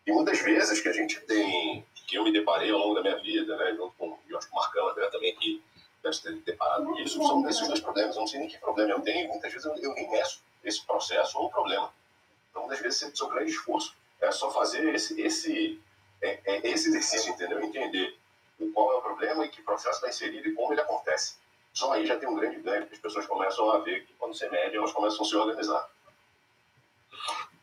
[0.05, 3.17] E muitas vezes que a gente tem, que eu me deparei ao longo da minha
[3.17, 5.63] vida, né, junto com, eu acho que o Marcão André também aqui,
[6.03, 8.15] deve ter deparado com isso, são esses dois problemas.
[8.15, 10.23] Eu não sei nem que problema eu tenho, muitas vezes eu, eu
[10.63, 11.91] esse processo ou problema.
[12.49, 15.79] Então, muitas vezes, o seu grande esforço é só fazer esse, esse,
[16.21, 17.61] é, é esse exercício, entendeu?
[17.61, 18.15] Entender
[18.73, 21.37] qual é o problema e que processo está inserido e como ele acontece.
[21.73, 24.33] Só aí já tem um grande ganho, porque as pessoas começam a ver que quando
[24.33, 25.89] você mede, elas começam a se organizar.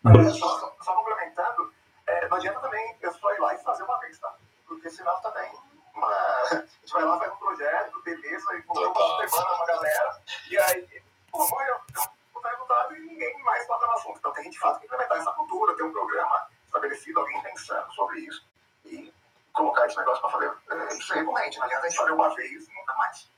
[0.05, 1.73] É, só, só, complementando,
[2.07, 4.35] é, não adianta também eu só ir lá e fazer uma vez, tá?
[4.67, 5.51] Porque senão também
[5.95, 10.23] uma, a gente vai lá, faz um projeto, beleza, e por uma semana uma galera,
[10.51, 14.19] e aí, pô, eu, eu tá resultado e ninguém mais toca no assunto.
[14.19, 18.21] Então tem de fato que implementar essa cultura, ter um programa estabelecido, alguém pensando sobre
[18.21, 18.45] isso
[18.85, 19.13] e
[19.53, 21.59] colocar esse negócio para fazer é, isso recorrente.
[21.59, 23.31] Não adianta a gente fazer uma vez e nunca mais.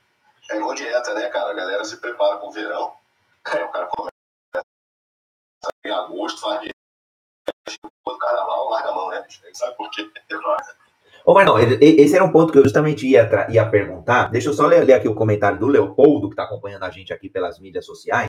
[0.51, 1.51] É igual dieta, né, cara?
[1.51, 2.93] A galera se prepara para o verão,
[3.53, 4.65] é, o cara começa
[5.83, 6.75] em agosto, faz dieta,
[8.05, 9.25] o carnaval larga a mão, né?
[9.53, 10.09] Sabe por quê?
[11.25, 14.29] Ô, Marlon, esse era um ponto que eu justamente ia, ia perguntar.
[14.29, 17.11] Deixa eu só ler, ler aqui o comentário do Leopoldo, que está acompanhando a gente
[17.11, 18.27] aqui pelas mídias sociais.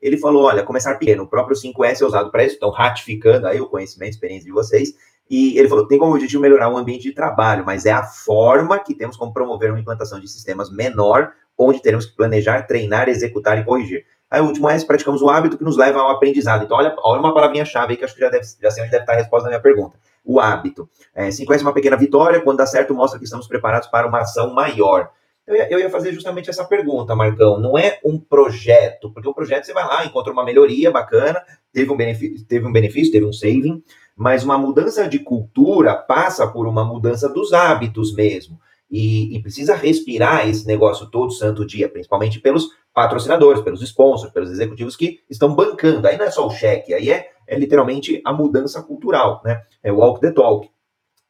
[0.00, 3.58] Ele falou: olha, começar pequeno, o próprio 5S é usado para isso, então ratificando aí
[3.58, 4.94] o conhecimento e experiência de vocês.
[5.28, 8.78] E ele falou: tem como objetivo melhorar o ambiente de trabalho, mas é a forma
[8.78, 13.58] que temos como promover uma implantação de sistemas menor, onde teremos que planejar, treinar, executar
[13.58, 14.04] e corrigir.
[14.30, 16.64] Aí o último é praticamos o hábito que nos leva ao aprendizado.
[16.64, 19.04] Então, olha, olha uma palavrinha-chave aí que acho que já, deve, já sei onde deve
[19.04, 20.90] estar a resposta da minha pergunta o hábito.
[21.14, 24.18] É, 50 é uma pequena vitória, quando dá certo, mostra que estamos preparados para uma
[24.18, 25.10] ação maior.
[25.46, 27.60] Eu ia, eu ia, fazer justamente essa pergunta, Marcão.
[27.60, 31.40] Não é um projeto, porque o projeto você vai lá, encontra uma melhoria bacana,
[31.72, 33.80] teve um benefício, teve um, benefício, teve um saving,
[34.16, 38.58] mas uma mudança de cultura passa por uma mudança dos hábitos mesmo.
[38.88, 44.50] E, e, precisa respirar esse negócio todo santo dia, principalmente pelos patrocinadores, pelos sponsors, pelos
[44.50, 46.06] executivos que estão bancando.
[46.06, 49.62] Aí não é só o cheque, aí é é literalmente a mudança cultural, né?
[49.82, 50.68] É walk the talk.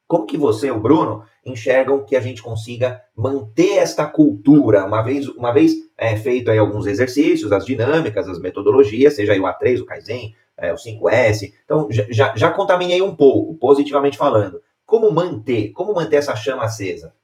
[0.07, 5.27] Como que você, o Bruno, enxergam que a gente consiga manter esta cultura, uma vez,
[5.27, 9.81] uma vez é, feito aí alguns exercícios, as dinâmicas, as metodologias, seja aí o A3,
[9.81, 11.53] o Kaizen, é, o 5S.
[11.63, 14.61] Então, já, já contaminei um pouco, positivamente falando.
[14.85, 15.71] Como manter?
[15.73, 17.15] Como manter essa chama acesa?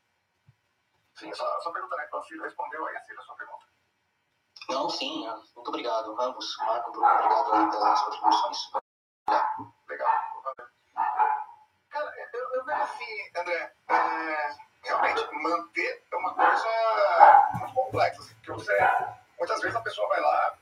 [1.16, 2.08] Sim, só, só perguntar, né?
[2.12, 3.66] O respondeu aí a sua pergunta.
[4.70, 6.16] Não, sim, muito obrigado.
[6.20, 8.58] Ambos, Marco, Bruno, obrigado aí pelas contribuições.
[9.90, 10.12] Legal.
[11.90, 18.22] Cara, eu, eu vejo assim, André, é, realmente, manter é uma coisa muito complexa.
[18.22, 18.78] Assim, porque você,
[19.38, 20.58] muitas vezes a pessoa vai lá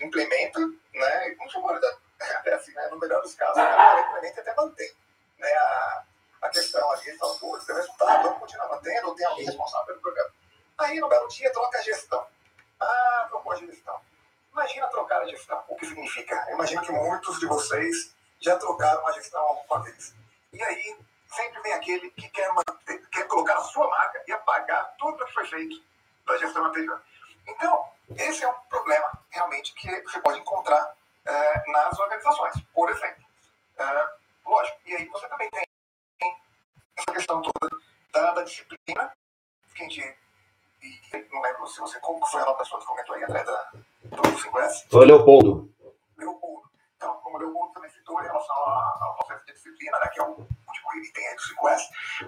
[0.00, 0.60] implementa,
[0.94, 1.30] né?
[1.36, 4.92] Como chamou, até assim, né, no melhor dos casos, ela implementa e até mantém.
[5.38, 6.04] Né, a,
[6.42, 10.00] a questão ali, fala, pô, tem resultado, vamos continuar mantendo, ou tem alguém responsável pelo
[10.00, 10.30] programa.
[10.78, 12.26] Aí, no belo dia, troca a gestão.
[12.80, 14.00] Ah, trocou a gestão.
[14.52, 16.34] Imagina trocar a gestão, o que significa?
[16.48, 20.14] Eu imagino que muitos de vocês já trocaram a gestão alguma vez.
[20.52, 20.96] E aí,
[21.28, 25.26] sempre vem aquele que quer, manter, quer colocar a sua marca e apagar tudo o
[25.26, 25.82] que foi feito
[26.26, 27.00] da gestão anterior.
[27.46, 30.94] Então, esse é um problema, realmente, que você pode encontrar
[31.24, 33.24] é, nas organizações, por exemplo.
[33.78, 34.08] É,
[34.46, 35.64] lógico, e aí você também tem
[36.96, 37.76] essa questão toda
[38.12, 39.12] da, da disciplina,
[39.74, 40.16] que a gente
[41.30, 43.70] não lembro se você, como foi a pessoa que comentou aí, André, da,
[44.04, 44.88] do 5S?
[44.90, 45.74] Foi o Leopoldo.
[46.16, 46.68] Leopoldo.
[46.96, 50.22] Então, como o Leopoldo também citou em relação ao processo de disciplina, né, que é
[50.24, 51.80] o último item aí do 5S,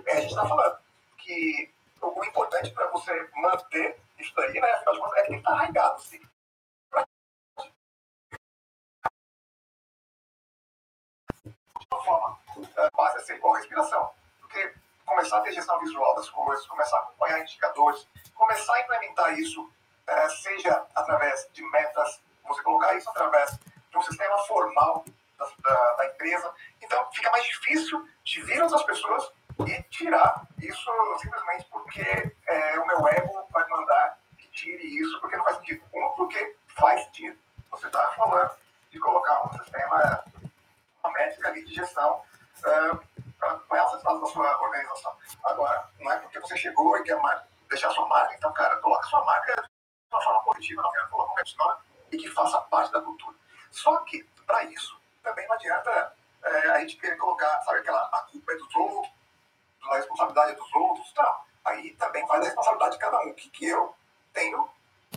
[0.07, 0.79] é, a gente está falando
[1.19, 4.71] que o importante para você manter isso daí, né?
[4.73, 6.21] Afinal de contas, é que tem que estar arraigado, sim.
[11.45, 12.39] De uma forma,
[12.95, 14.11] base é ser igual respiração.
[14.41, 14.75] Porque
[15.07, 19.73] começar a ter gestão visual das coisas, começar a acompanhar indicadores, começar a implementar isso,
[20.43, 23.59] seja através de metas, você colocar isso através
[23.91, 25.05] de um sistema formal
[25.39, 26.55] da, da, da empresa.
[26.81, 29.33] Então, fica mais difícil de vir outras pessoas
[29.67, 34.10] e tirar isso simplesmente porque é, o meu ego vai mandar
[34.61, 35.83] tire isso, porque não faz sentido.
[35.95, 37.39] Um, porque faz sentido.
[37.71, 38.51] Você está falando
[38.91, 40.25] de colocar um sistema,
[41.03, 42.23] uma métrica ali de gestão
[42.59, 43.01] uh,
[43.39, 45.17] para apoiar os resultados da sua organização.
[45.45, 47.19] Agora, não é porque você chegou e quer
[47.69, 49.69] deixar sua marca, então, cara, coloca sua marca de
[50.13, 51.79] uma forma positiva, não quero colocar uma história
[52.11, 53.37] e que faça parte da cultura.
[53.71, 58.19] Só que, para isso, também não adianta é, a gente querer colocar, sabe, aquela a
[58.23, 59.13] culpa é dos outros,
[59.85, 61.45] a responsabilidade é dos outros, tá?
[61.65, 63.31] Aí também vai da responsabilidade de cada um.
[63.31, 63.95] O que, que eu
[64.33, 64.69] tenho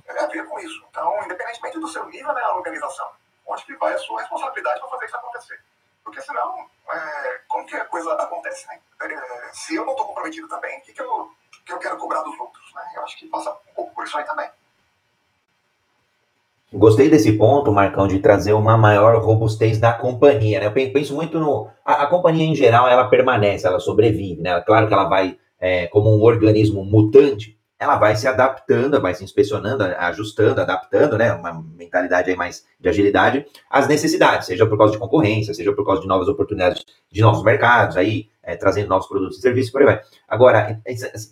[0.07, 0.83] a ver com isso?
[0.89, 3.07] Então, independentemente do seu nível na né, organização,
[3.47, 5.59] onde que vai a sua responsabilidade para fazer isso acontecer?
[6.03, 8.79] Porque senão, é, como que a coisa acontece, né?
[9.01, 11.31] É, se eu não estou comprometido também, o que, que, eu,
[11.65, 12.73] que eu quero cobrar dos outros?
[12.75, 12.81] Né?
[12.95, 14.49] Eu acho que passa um pouco por isso aí também.
[16.73, 20.59] Gostei desse ponto, Marcão, de trazer uma maior robustez da companhia.
[20.59, 20.65] Né?
[20.65, 21.69] Eu penso muito no.
[21.85, 24.41] A, a companhia em geral, ela permanece, ela sobrevive.
[24.41, 24.59] Né?
[24.61, 29.25] Claro que ela vai, é, como um organismo mutante, ela vai se adaptando, vai se
[29.25, 31.33] inspecionando, ajustando, adaptando, né?
[31.33, 35.85] Uma mentalidade aí mais de agilidade às necessidades, seja por causa de concorrência, seja por
[35.85, 39.81] causa de novas oportunidades de novos mercados, aí é, trazendo novos produtos e serviços, por
[39.81, 40.01] aí vai.
[40.29, 40.81] Agora,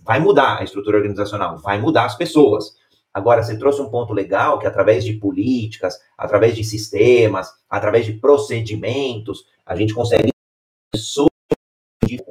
[0.03, 2.75] vai mudar a estrutura organizacional, vai mudar as pessoas.
[3.13, 8.13] Agora, você trouxe um ponto legal que através de políticas, através de sistemas, através de
[8.13, 10.31] procedimentos, a gente consegue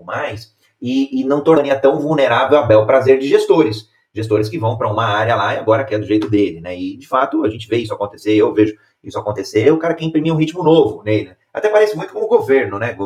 [0.05, 3.90] mais e, e não tornaria tão vulnerável a bel prazer de gestores.
[4.13, 6.77] Gestores que vão para uma área lá e agora quer do jeito dele, né?
[6.77, 10.05] E de fato a gente vê isso acontecer, eu vejo isso acontecer, o cara quer
[10.05, 11.29] imprimir um ritmo novo nele.
[11.29, 11.37] Né?
[11.55, 12.97] Até parece muito com o governo, né?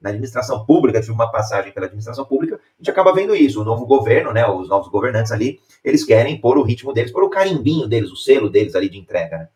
[0.00, 3.60] Na administração pública, tive uma passagem pela administração pública, a gente acaba vendo isso.
[3.60, 4.46] O novo governo, né?
[4.48, 8.16] Os novos governantes ali, eles querem pôr o ritmo deles, pôr o carimbinho deles, o
[8.16, 9.48] selo deles ali de entrega, né?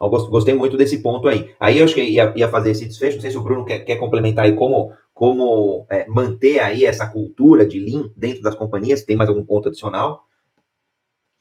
[0.00, 1.54] Eu gostei muito desse ponto aí.
[1.58, 3.16] Aí eu acho que ia, ia fazer esse desfecho.
[3.16, 7.08] Não sei se o Bruno quer, quer complementar aí como, como é, manter aí essa
[7.08, 9.04] cultura de Lean dentro das companhias.
[9.04, 10.28] Tem mais algum ponto adicional?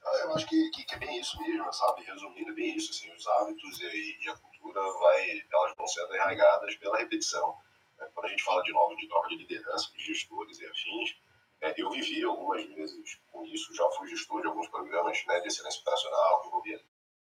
[0.05, 2.03] Ah, eu acho que, que, que, é bem isso mesmo, sabe?
[2.03, 2.91] Resumindo, é bem isso.
[2.91, 7.57] Assim, os hábitos e, e a cultura vai, elas vão sendo arraigadas pela repetição.
[7.97, 8.07] Né?
[8.13, 11.15] Quando a gente fala de novo de troca de liderança, de gestores e afins,
[11.61, 15.47] é, eu vivi algumas vezes com isso, já fui gestor de alguns programas né, de
[15.47, 16.81] excelência operacional, que envolvia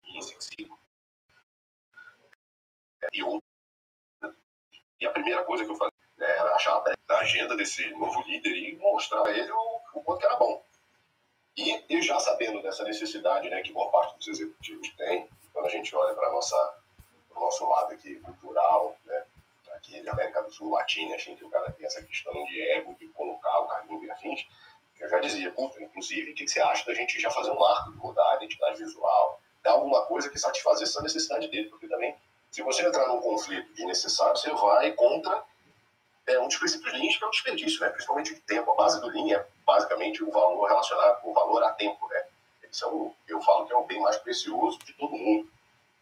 [0.05, 0.79] Lean Six Sigma.
[3.03, 3.43] É, e, eu,
[5.01, 8.55] e a primeira coisa que eu fazia né, era achar a agenda desse novo líder
[8.55, 10.63] e mostrar a ele o, o quanto era bom.
[11.57, 15.71] E, e já sabendo dessa necessidade né, que boa parte dos executivos tem, quando a
[15.71, 19.25] gente olha para o nosso lado aqui cultural, né,
[19.73, 22.95] aqui da América do Sul, latina, assim, que o cara tem essa questão de ego,
[22.95, 24.47] de colocar o caminho e afins,
[25.01, 27.97] eu já dizia, inclusive, o que, você acha da gente já fazer um marco de
[27.97, 32.15] mudar a identidade visual, dar alguma coisa que satisfazer essa necessidade dele, porque também,
[32.51, 35.43] se você entrar num conflito desnecessário, você vai contra
[36.27, 37.91] é, um dos princípios Lean, que é o desperdício, né?
[37.91, 38.71] principalmente de tempo.
[38.73, 42.09] A base do Lean é basicamente o valor relacionado, o valor a tempo.
[42.09, 42.25] Né?
[42.71, 45.49] Isso é o, eu falo que é o bem mais precioso de todo mundo.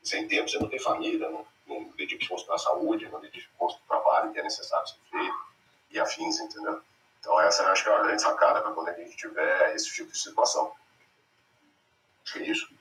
[0.03, 3.47] Sem tempo você não tem família, não, não dedica esforço para a saúde, não dedica
[3.47, 5.49] esforço para o trabalho que é necessário ser feito
[5.91, 6.81] e afins, entendeu?
[7.21, 9.93] Então essa eu acho que é uma grande sacada para quando a gente tiver esse
[9.93, 10.73] tipo de situação.
[12.25, 12.78] Acho que é isso.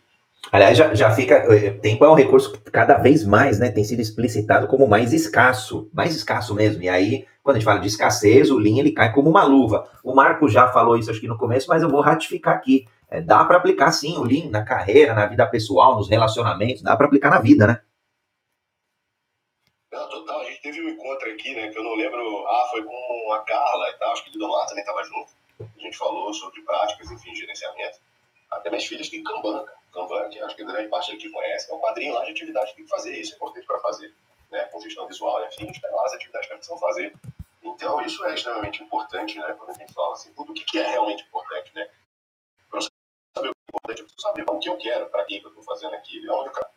[0.51, 1.35] Aliás, já, já fica.
[1.53, 5.13] Eh, tempo é um recurso que cada vez mais né, tem sido explicitado como mais
[5.13, 6.81] escasso, mais escasso mesmo.
[6.81, 9.89] E aí, quando a gente fala de escassez, o Lean ele cai como uma luva.
[10.03, 12.87] O Marco já falou isso acho que no começo, mas eu vou ratificar aqui.
[13.09, 16.95] É, dá para aplicar sim o Lean na carreira, na vida pessoal, nos relacionamentos, dá
[16.95, 17.81] para aplicar na vida, né?
[19.89, 20.41] Total.
[20.41, 21.69] A gente teve um encontro aqui, né?
[21.69, 22.45] Que eu não lembro.
[22.47, 25.31] Ah, foi com a Carla e tal, acho que o Lidomar também estava junto.
[25.59, 27.99] A gente falou sobre práticas, enfim, gerenciamento.
[28.51, 29.77] Até minhas filhas têm Kanban, cara.
[29.97, 31.71] Kanban, que acho que grande parte aqui conhece.
[31.71, 33.19] É um quadrinho lá de atividade que tem que fazer.
[33.19, 34.13] Isso é importante para fazer.
[34.51, 34.63] Né?
[34.65, 37.13] Com gestão visual e afins, tem lá as atividades que precisam fazer.
[37.63, 39.53] Então, isso é extremamente importante, né?
[39.57, 41.89] Quando a gente fala assim, tudo o que é realmente importante, né?
[42.69, 45.41] Para saber o que é importante, eu preciso saber o que eu quero, para que
[45.43, 46.67] eu estou fazendo aquilo e onde eu quero.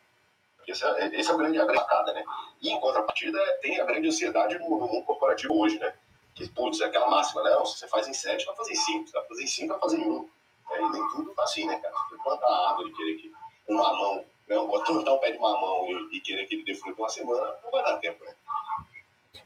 [0.67, 2.23] Esse é, é a grande sacada, né?
[2.61, 5.93] E em contrapartida, tem a grande ansiedade no, no mundo corporativo hoje, né?
[6.35, 7.51] Que, putz, é aquela máxima, né?
[7.65, 9.07] Se você faz em sete, vai fazer em cinco.
[9.07, 10.29] Se vai fazer em cinco, vai fazer em um.
[10.79, 11.93] E nem tudo tá assim, né, cara?
[12.09, 13.31] Você planta a árvore e querer que
[13.69, 14.55] um mamão, né?
[14.55, 17.71] Botar um pé de mamão e, e querer que ele dê fruto uma semana, não
[17.71, 18.31] vai dar tempo, né?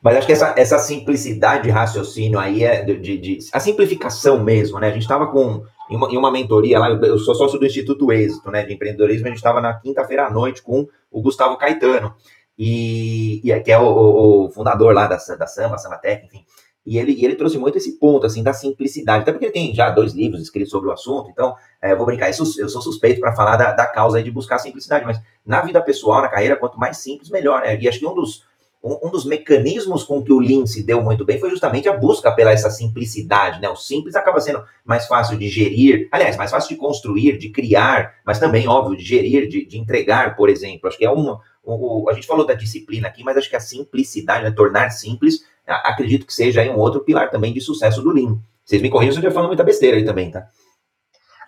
[0.02, 4.44] Mas acho que essa, essa simplicidade de raciocínio aí é de, de, de a simplificação
[4.44, 4.88] mesmo, né?
[4.90, 8.12] A gente estava com em uma, em uma, mentoria lá, eu sou sócio do Instituto
[8.12, 12.16] Êxito, né, de empreendedorismo, a gente estava na quinta-feira à noite com o Gustavo Caetano.
[12.58, 16.46] e, e que é o, o, o, fundador lá da, da Samba, Samba Tech, enfim.
[16.86, 19.24] E ele, e ele trouxe muito esse ponto, assim, da simplicidade.
[19.24, 22.30] Até porque ele tem já dois livros escritos sobre o assunto, então, é, vou brincar,
[22.30, 26.22] eu sou, suspeito para falar da, da causa de buscar simplicidade, mas na vida pessoal,
[26.22, 27.80] na carreira, quanto mais simples, melhor, né?
[27.80, 28.44] E acho que um dos,
[28.84, 31.98] um, um, dos mecanismos com que o Lean se deu muito bem foi justamente a
[31.98, 33.68] busca pela essa simplicidade, né?
[33.68, 38.14] O simples acaba sendo mais fácil de gerir, aliás, mais fácil de construir, de criar,
[38.24, 40.88] mas também, óbvio, de gerir, de, de entregar, por exemplo.
[40.88, 43.60] Acho que é um, um, a gente falou da disciplina aqui, mas acho que a
[43.60, 44.52] simplicidade, né?
[44.52, 48.40] tornar simples, acredito que seja aí um outro pilar também de sucesso do Lean.
[48.64, 50.50] Vocês me corrijam se eu estiver falando muita besteira aí também, tá?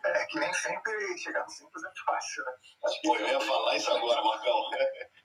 [0.06, 2.52] É que nem sempre chegar no simples é fácil, né?
[3.02, 4.70] Que eu ia falar isso agora, Marcão.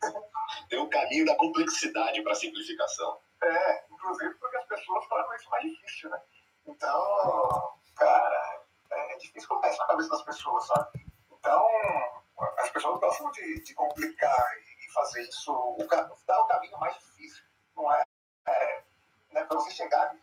[0.69, 3.19] Tem o um caminho da complexidade para a simplificação.
[3.43, 6.21] É, inclusive porque as pessoas tornam isso mais difícil, né?
[6.67, 11.07] Então, cara, é difícil colocar isso na cabeça das pessoas, sabe?
[11.31, 11.69] Então,
[12.59, 15.87] as pessoas gostam de, de complicar e fazer isso, o,
[16.27, 17.45] dar o caminho mais difícil,
[17.77, 18.03] não é?
[18.47, 18.83] É
[19.33, 20.15] né, para você chegar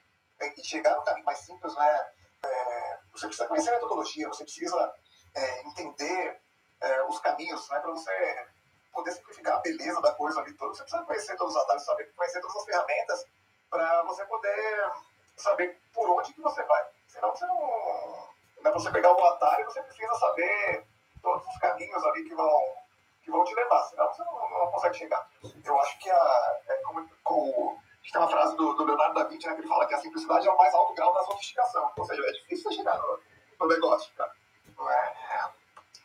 [0.42, 2.12] e chegar no caminho mais simples, né?
[2.44, 4.94] É, você precisa conhecer a metodologia, você precisa
[5.36, 6.40] é, entender
[6.80, 7.80] é, os caminhos, né?
[7.80, 8.48] Para você
[8.94, 12.14] poder simplificar a beleza da coisa ali toda, você precisa conhecer todos os atalhos, saber
[12.16, 13.26] conhecer todas as ferramentas
[13.70, 14.92] para você poder
[15.36, 16.86] saber por onde que você vai.
[17.08, 18.30] Senão você não.
[18.62, 20.86] Né, você pegar o atalho, você precisa saber
[21.22, 22.76] todos os caminhos ali que vão,
[23.24, 25.30] que vão te levar, senão você não, não consegue chegar.
[25.64, 27.82] Eu acho que a, é como, como
[28.12, 30.48] tem uma frase do, do, Leonardo da Vinci, né, que ele fala que a simplicidade
[30.48, 31.90] é o mais alto grau da sofisticação.
[31.98, 33.20] Ou seja, é difícil você chegar no,
[33.60, 34.32] no negócio, cara.
[34.78, 35.14] Não é,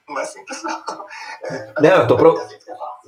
[0.08, 0.84] não é simples, não.
[1.44, 2.38] É, não, eu tô, pro...
[2.38, 2.48] É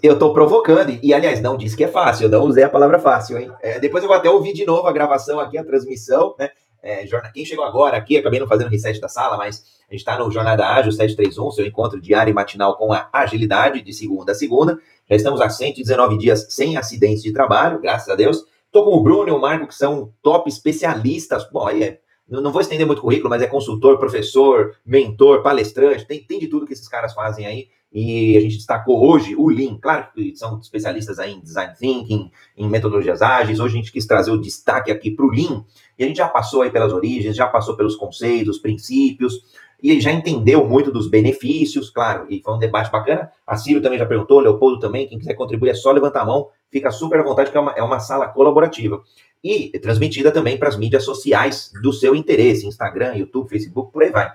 [0.02, 0.98] eu tô provocando.
[1.02, 2.24] E, aliás, não disse que é fácil.
[2.24, 3.52] Eu não usei a palavra fácil, hein?
[3.60, 6.50] É, depois eu vou até ouvir de novo a gravação aqui, a transmissão, né?
[6.82, 10.16] É, quem chegou agora aqui, acabei não fazendo reset da sala, mas a gente está
[10.16, 14.34] no Jornada Ágil 731, seu encontro diário e matinal com a agilidade de segunda a
[14.34, 14.78] segunda.
[15.08, 18.44] Já estamos há 119 dias sem acidentes de trabalho, graças a Deus.
[18.76, 21.50] Estou com o Bruno e o Marco, que são top especialistas.
[21.50, 26.04] Bom, aí é, não vou estender muito o currículo, mas é consultor, professor, mentor, palestrante,
[26.04, 27.68] tem, tem de tudo que esses caras fazem aí.
[27.90, 32.30] E a gente destacou hoje o Lean, claro que são especialistas aí em design thinking,
[32.54, 33.60] em metodologias ágeis.
[33.60, 35.64] Hoje a gente quis trazer o destaque aqui para o Lean.
[35.98, 39.40] E a gente já passou aí pelas origens, já passou pelos conceitos, princípios,
[39.82, 43.30] e já entendeu muito dos benefícios, claro, e foi um debate bacana.
[43.46, 46.48] A Círio também já perguntou, Leopoldo também, quem quiser contribuir é só levantar a mão,
[46.70, 49.02] fica super à vontade, que é uma, é uma sala colaborativa.
[49.44, 54.10] E transmitida também para as mídias sociais do seu interesse, Instagram, YouTube, Facebook, por aí
[54.10, 54.32] vai.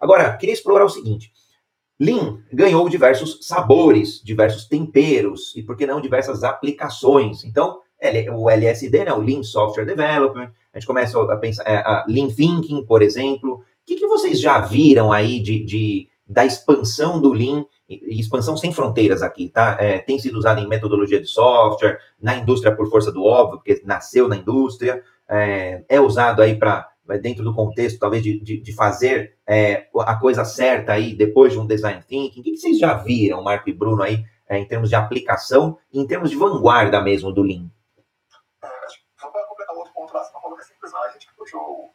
[0.00, 1.32] Agora, queria explorar o seguinte.
[1.98, 7.44] Lean ganhou diversos sabores, diversos temperos e, por que não, diversas aplicações.
[7.44, 7.80] Então,
[8.32, 12.28] o LSD, né, o Lean Software Development, a gente começa a pensar, é, a Lean
[12.28, 13.64] Thinking, por exemplo.
[13.84, 18.72] O que, que vocês já viram aí de, de da expansão do Lean, expansão sem
[18.72, 19.76] fronteiras aqui, tá?
[19.78, 23.82] É, tem sido usado em metodologia de software, na indústria por força do óbvio, porque
[23.84, 26.88] nasceu na indústria, é, é usado aí para
[27.20, 31.58] dentro do contexto, talvez, de, de, de fazer é, a coisa certa aí depois de
[31.58, 32.40] um design thinking.
[32.40, 36.06] O que vocês já viram, Marco e Bruno, aí, é, em termos de aplicação, em
[36.06, 37.70] termos de vanguarda mesmo do Lean?
[39.20, 41.90] Só para completar outro ponto lá, você não falou que é simples, a gente puxou.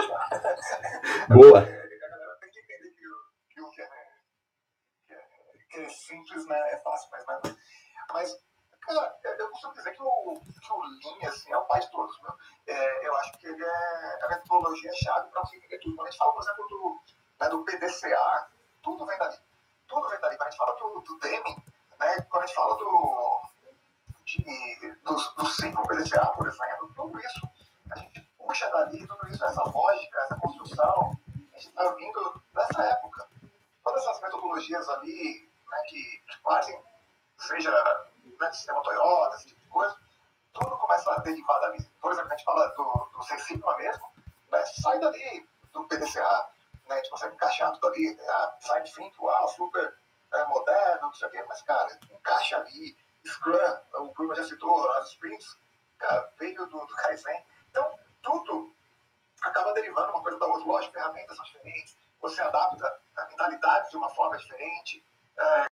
[1.28, 1.64] Boa.
[3.72, 3.82] Que
[5.80, 7.56] é, é simples né, é fácil, mas é.
[8.12, 8.46] Mas
[8.86, 12.16] Cara, eu costumo dizer que o, que o Lean, assim, é o pai de todos,
[12.22, 12.32] meu.
[12.68, 15.96] É, eu acho que ele é a metodologia-chave para você entender tudo.
[15.96, 17.00] Quando a gente fala, por exemplo, do,
[17.40, 18.48] né, do PDCA,
[18.82, 19.36] tudo vem dali.
[19.88, 20.36] Tudo vem dali.
[20.36, 21.56] Quando a gente fala do, do Deming,
[21.98, 23.42] né, quando a gente fala do,
[24.24, 27.50] de, do, do ciclo PDCA, por exemplo, tudo isso,
[27.90, 32.82] a gente puxa dali, tudo isso, essa lógica, essa construção, a gente está vindo dessa
[32.82, 33.28] época.
[33.82, 36.80] Todas essas metodologias ali, né, que fazem,
[37.38, 37.72] seja
[38.40, 39.96] né, sistema Toyota, esse tipo de coisa,
[40.52, 41.82] tudo começa a derivar dali.
[42.00, 44.06] Por exemplo, a gente fala do, do Sensível mesmo,
[44.50, 46.48] né, sai dali do PDCA,
[46.88, 49.94] né, a gente consegue encaixar tudo ali, ah, sai de fim, ah, super
[50.32, 54.88] é, moderno, não sei o quê, mas, cara, encaixa ali, Scrum, o Bruno já citou,
[54.92, 55.58] as sprints,
[55.98, 57.44] cara, veio do, do Kaizen.
[58.26, 58.74] Tudo
[59.40, 60.66] acaba derivando uma coisa da outra.
[60.66, 65.06] Lógico, ferramentas são diferentes, você adapta a mentalidade de uma forma diferente.
[65.38, 65.66] É,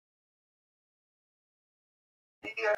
[2.45, 2.75] e é,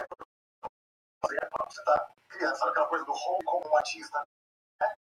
[1.22, 4.28] quando você está criando, sabe aquela coisa do home como um artista,
[4.80, 4.94] né?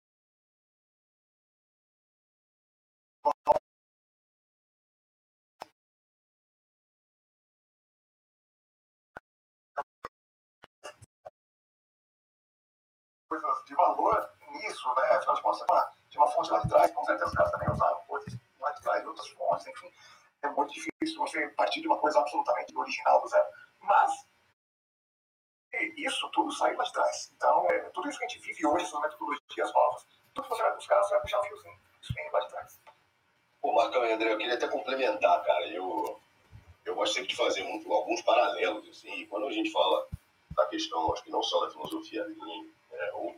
[13.29, 15.03] coisas de valor nisso, né?
[15.13, 15.67] Afinal de contas,
[16.09, 18.83] tinha uma fonte lá de trás, com certeza os caras também usavam coisas lá de
[18.83, 19.93] trás, outras fontes, enfim.
[20.43, 23.47] É muito difícil você partir de uma coisa absolutamente original do zero.
[23.81, 24.27] Mas
[25.97, 27.33] isso tudo sai lá de trás.
[27.37, 30.07] Então, é, tudo isso que a gente vive hoje são metodologias novas.
[30.35, 31.81] Tudo que você vai buscar, você vai puxar o fiozinho.
[32.01, 32.81] Isso vem lá de trás.
[33.61, 35.67] Pô, Marcão e André, eu queria até complementar, cara.
[35.69, 36.21] Eu,
[36.85, 39.27] eu gosto sempre de fazer muito, alguns paralelos, assim.
[39.27, 40.07] Quando a gente fala
[40.51, 43.36] da questão, acho que não só da filosofia Lean, é, ou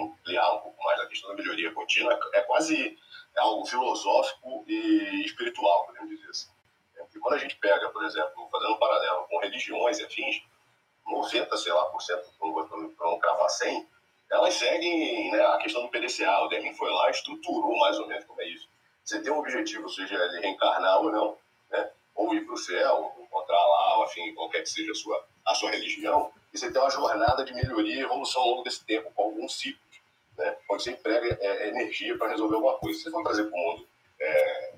[0.00, 2.98] ampliar um pouco mais a questão da melhoria contínua, é, quase
[3.36, 6.50] algo filosófico e espiritual, podemos dizer assim.
[6.96, 10.42] É, porque quando a gente pega, por exemplo, fazendo um paralelo com religiões e afins,
[11.06, 13.86] 90, sei lá, por cento, para não cravar 100,
[14.30, 16.40] elas seguem né, a questão do PDCA.
[16.40, 18.68] O Deming foi lá e estruturou mais ou menos como é isso.
[19.04, 21.38] Você tem um objetivo, seja ele reencarnar ou não,
[21.70, 21.90] né?
[22.14, 25.54] ou ir para o céu, encontrar lá, ou, enfim, qualquer que seja a sua, a
[25.54, 29.10] sua religião, e você tem uma jornada de melhoria e evolução ao longo desse tempo,
[29.12, 30.00] com alguns ciclos,
[30.38, 30.56] né?
[30.70, 33.00] onde você emprega é, energia para resolver alguma coisa.
[33.00, 33.88] Você for trazer para o mundo
[34.20, 34.74] é,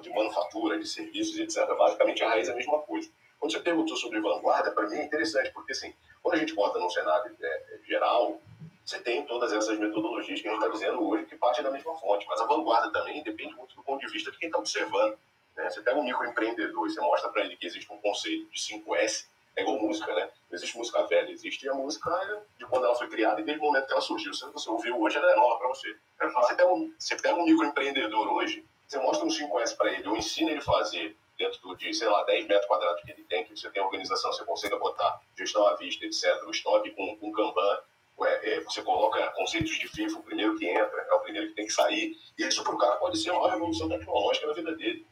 [0.00, 3.08] de manufatura, de serviços, etc., basicamente a raiz é a mesma coisa.
[3.38, 6.78] Quando você perguntou sobre vanguarda, para mim é interessante, porque assim, quando a gente bota
[6.80, 8.40] num cenário é, geral,
[8.84, 11.94] você tem todas essas metodologias que a gente está dizendo hoje que partem da mesma
[11.96, 15.16] fonte, mas a vanguarda também depende muito do ponto de vista de quem está observando.
[15.56, 15.70] Né?
[15.70, 19.26] Você pega um microempreendedor e você mostra para ele que existe um conceito de 5S,
[19.56, 20.30] é igual música, né?
[20.50, 22.10] Não existe música velha, existe a música
[22.58, 24.32] de quando ela foi criada e desde o momento que ela surgiu.
[24.32, 25.96] Se você ouviu hoje, ela é nova para você.
[26.20, 30.16] Você pega, um, você pega um microempreendedor hoje, você mostra um 5S para ele, ou
[30.16, 33.56] ensina ele a fazer dentro de, sei lá, 10 metros quadrados que ele tem, que
[33.56, 37.78] você tem organização, você consegue botar gestão à vista, etc., o estoque com, com Kanban,
[38.24, 41.66] é, você coloca conceitos de FIFA, o primeiro que entra, é o primeiro que tem
[41.66, 44.74] que sair, e isso para o cara pode ser a maior revolução tecnológica na vida
[44.76, 45.06] dele.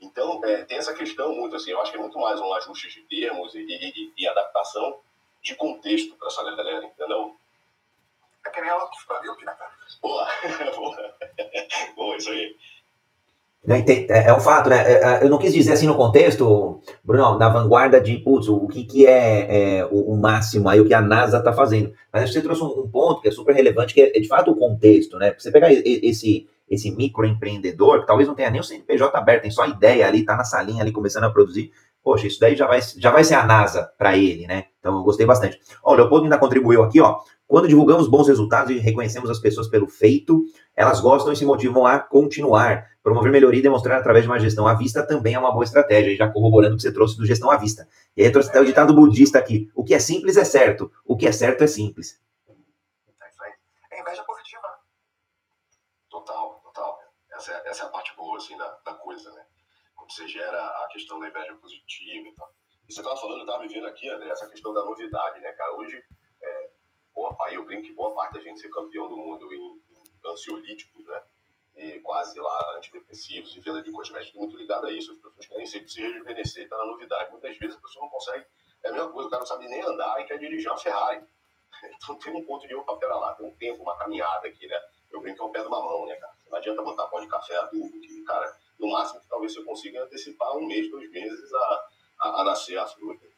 [0.00, 2.88] Então, é, tem essa questão muito assim, eu acho que é muito mais um ajuste
[2.88, 4.98] de termos e, e, e adaptação
[5.42, 7.36] de contexto para essa galera, entendeu?
[8.46, 8.88] É que nem ela
[9.44, 9.70] né, cara?
[10.00, 10.26] Boa,
[10.76, 11.14] boa.
[11.94, 12.56] boa, isso aí.
[14.08, 14.80] É, é um fato, né?
[14.90, 18.66] É, é, eu não quis dizer assim no contexto, Bruno, na vanguarda de, putz, o
[18.66, 21.92] que, que é, é o, o, máximo aí, o que a NASA está fazendo.
[22.10, 24.20] Mas acho que você trouxe um, um, ponto que é super relevante, que é, é
[24.20, 25.34] de fato o contexto, né?
[25.38, 29.66] Você pegar esse, esse microempreendedor, que talvez não tenha nem o CNPJ aberto, tem só
[29.66, 31.72] ideia ali, tá na salinha ali começando a produzir.
[32.02, 34.66] Poxa, isso daí já vai, já vai ser a NASA para ele, né?
[34.78, 35.60] Então eu gostei bastante.
[35.82, 37.18] Ó, o Leopoldo ainda contribuiu aqui, ó.
[37.46, 40.44] Quando divulgamos bons resultados e reconhecemos as pessoas pelo feito,
[40.74, 42.88] elas gostam e se motivam a continuar.
[43.02, 46.14] Promover melhoria e demonstrar através de uma gestão à vista também é uma boa estratégia,
[46.16, 47.88] já corroborando o que você trouxe do gestão à vista.
[48.16, 50.92] E aí eu trouxe até o ditado budista aqui: o que é simples é certo,
[51.04, 52.20] o que é certo é simples.
[53.90, 54.68] É inveja positiva.
[56.08, 56.98] Total, total.
[57.70, 59.46] Essa é, a parte boa assim, da, da coisa, né?
[59.94, 62.52] Quando você gera a questão da inveja positiva e tal.
[62.88, 65.52] E você estava falando, eu estava me vendo aqui, André, essa questão da novidade, né,
[65.52, 65.76] cara?
[65.76, 66.02] Hoje,
[66.42, 66.70] é,
[67.14, 70.02] boa, aí eu brinco que boa parte da gente ser campeão do mundo em, em
[70.26, 71.22] ansiolíticos, né?
[71.76, 75.12] E quase lá antidepressivos e venda de cosméticos muito ligado a isso.
[75.12, 77.30] As pessoas querem sempre se rejuvenescer, está na novidade.
[77.30, 78.44] Muitas vezes a pessoa não consegue.
[78.82, 81.24] É a mesma coisa, o cara não sabe nem andar e quer dirigir uma Ferrari.
[81.82, 84.76] Então tem um ponto de opa, pera lá, tem um tempo, uma caminhada aqui, né?
[85.12, 86.32] Eu brinco é o pé de uma mão, né, cara?
[86.50, 90.56] Não adianta botar pó de café adulto, que, cara, no máximo talvez você consiga antecipar
[90.56, 91.84] um mês, dois meses a,
[92.22, 93.30] a, a nascer a fruta.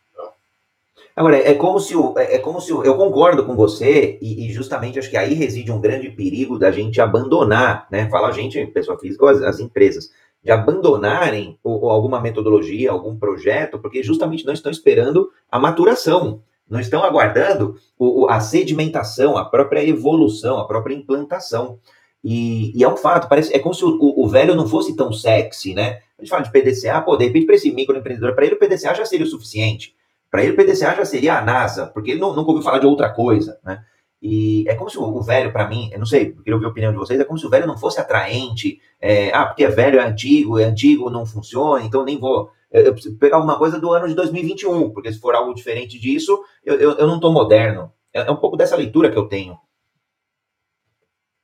[1.14, 4.46] Agora, é como se o, é, é como se o, eu concordo com você e,
[4.46, 8.08] e, justamente acho que aí reside um grande perigo da gente abandonar, né?
[8.08, 10.10] Fala a gente, pessoa física, as, as empresas,
[10.42, 16.42] de abandonarem ou alguma metodologia, algum projeto, porque justamente não estão esperando a maturação,
[16.72, 21.78] não estão aguardando o, a sedimentação, a própria evolução, a própria implantação.
[22.24, 25.12] E, e, é um fato, parece, é como se o, o, velho não fosse tão
[25.12, 26.00] sexy, né?
[26.18, 28.94] A gente fala de PDCA, pô, de repente para esse microempreendedor, para ele o PDCA
[28.94, 29.94] já seria o suficiente.
[30.30, 32.86] Para ele, o PDCA já seria a NASA, porque ele não, nunca ouviu falar de
[32.86, 33.84] outra coisa, né?
[34.22, 36.70] E é como se o, velho, para mim, eu não sei, eu queria ouvir a
[36.70, 38.80] opinião de vocês, é como se o velho não fosse atraente.
[38.98, 42.50] É, ah, porque é velho, é antigo, é antigo, não funciona, então nem vou.
[42.72, 46.42] Eu, preciso pegar alguma coisa do ano de 2021, porque se for algo diferente disso,
[46.64, 47.92] eu, eu, eu não estou moderno.
[48.12, 49.60] É, é um pouco dessa leitura que eu tenho.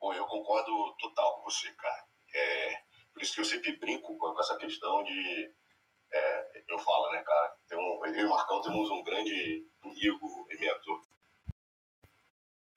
[0.01, 2.05] Bom, eu concordo total com você, cara.
[2.35, 2.79] É,
[3.12, 5.51] por isso que eu sempre brinco com essa questão de
[6.11, 7.57] é, eu falo, né, cara?
[7.68, 11.03] Tem um, eu e o Marcão temos um grande amigo e mentor.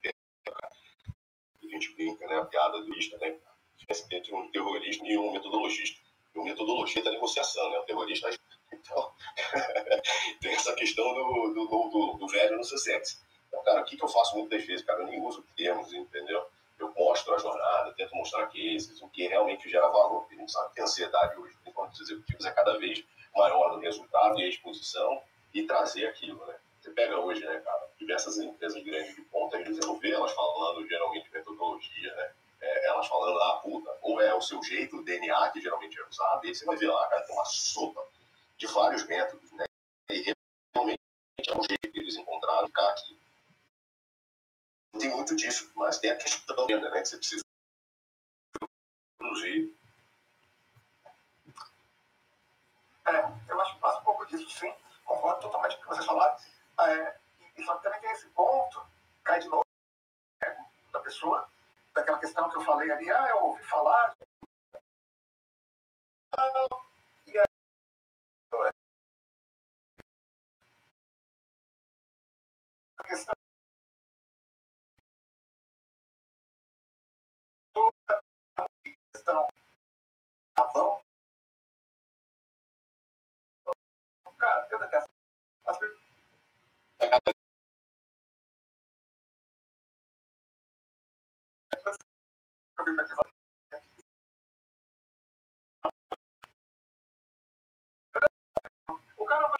[0.04, 2.36] A gente brinca, né?
[2.36, 3.38] A piada do lista, né?
[4.10, 6.00] Entre um terrorista e um metodologista.
[6.34, 7.78] O metodologista é negociação, né?
[7.78, 8.30] O terrorista.
[8.72, 9.12] Então,
[10.40, 13.22] tem essa questão do, do, do, do velho no seu sexo.
[13.48, 14.84] Então, cara, o que, que eu faço muitas vezes?
[14.84, 16.44] Cara, eu nem uso termos, entendeu?
[16.78, 20.20] Eu mostro a jornada, tento mostrar cases, o que realmente gera valor.
[20.22, 23.04] Porque a gente sabe que a ansiedade hoje, enquanto os executivos, é cada vez
[23.36, 25.22] maior no resultado e a exposição
[25.54, 26.56] e trazer aquilo, né?
[26.80, 31.30] Você pega hoje, né, cara, diversas empresas grandes de ponta, não vejo elas falando geralmente
[31.32, 32.32] metodologia, né?
[32.62, 36.06] É, elas falando, ah, puta, ou é o seu jeito, o DNA que geralmente é
[36.06, 38.06] usado, e aí você vai ver lá, cara, tem uma sopa
[38.56, 39.64] de vários métodos, né?
[40.08, 40.32] E
[40.72, 41.00] realmente
[41.48, 43.20] é um jeito que eles encontraram ficar aqui.
[44.96, 47.00] Tem muito disso, mas tem a questão né?
[47.00, 47.42] Que você precisa
[49.18, 49.76] produzir.
[53.06, 54.72] É, eu acho que passa um pouco disso, sim.
[55.04, 56.36] Concordo totalmente com o que vocês falaram.
[56.80, 57.16] É,
[57.56, 58.86] e só que também tem esse ponto,
[59.24, 59.66] cai de novo
[60.40, 61.48] né, da pessoa,
[61.94, 64.14] daquela questão que eu falei ali, ah, eu ouvi falar.
[67.26, 67.44] E aí,
[72.98, 73.34] a questão
[79.12, 79.46] questão
[80.58, 81.02] razão.
[84.38, 85.10] Cara, eu detesto.
[85.66, 87.41] As pessoas
[99.16, 99.52] O cara.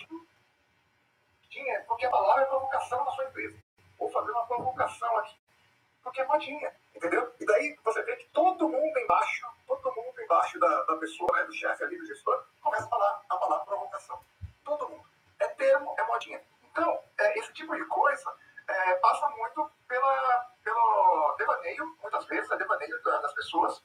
[1.49, 3.57] Tinha, a palavra é provocação na sua empresa.
[3.97, 5.37] Vou fazer uma provocação aqui.
[6.03, 7.33] Porque é modinha, entendeu?
[7.39, 11.45] E daí você vê que todo mundo embaixo, todo mundo embaixo da, da pessoa, né,
[11.45, 14.21] do chefe ali, do gestor, começa a falar a palavra provocação.
[14.65, 15.07] Todo mundo.
[15.39, 16.43] É termo, é modinha.
[16.65, 18.35] Então, é, esse tipo de coisa
[18.73, 23.83] é, passa muito pela, pelo devaneio, muitas vezes, é devaneio da- das pessoas,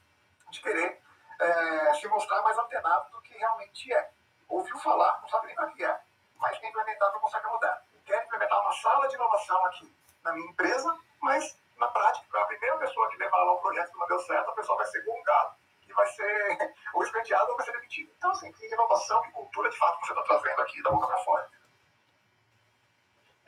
[0.50, 1.00] de querer
[1.40, 4.10] é, se mostrar mais antenado do que realmente é.
[4.48, 6.00] Ouviu falar, não sabe nem para que é,
[6.36, 7.82] mas quer implementar não consegue mudar.
[8.04, 12.76] Quer implementar uma sala de inovação aqui na minha empresa, mas na prática, a primeira
[12.78, 15.54] pessoa que levar lá um projeto que não deu certo, a pessoa vai ser gongada
[15.86, 18.12] e vai ser ou escanteada ou vai ser demitida.
[18.16, 21.18] Então, assim, que inovação, que cultura de fato você está trazendo aqui da boca para
[21.18, 21.48] fora.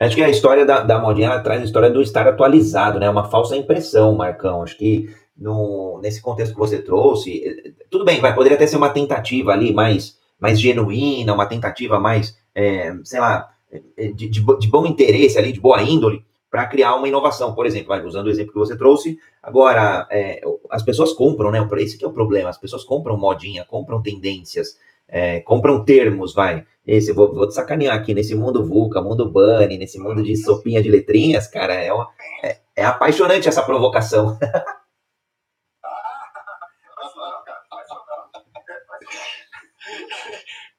[0.01, 3.07] Acho que a história da, da modinha ela traz a história do estar atualizado, né?
[3.07, 4.63] Uma falsa impressão, Marcão.
[4.63, 8.77] Acho que no, nesse contexto que você trouxe, eh, tudo bem, vai poderia até ser
[8.77, 14.43] uma tentativa ali mais, mais genuína, uma tentativa mais, é, sei lá, eh, de, de,
[14.59, 17.53] de bom interesse ali, de boa índole, para criar uma inovação.
[17.53, 20.41] Por exemplo, vai, usando o exemplo que você trouxe, agora é,
[20.71, 21.59] as pessoas compram, né?
[21.77, 26.65] Esse que é o problema, as pessoas compram modinha, compram tendências, é, compram termos, vai.
[26.85, 30.81] Esse, vou, vou te sacanear aqui, nesse mundo VUCA, mundo Bunny, nesse mundo de sopinha
[30.81, 32.09] de letrinhas, cara, é, uma-
[32.43, 34.37] é, é apaixonante essa provocação.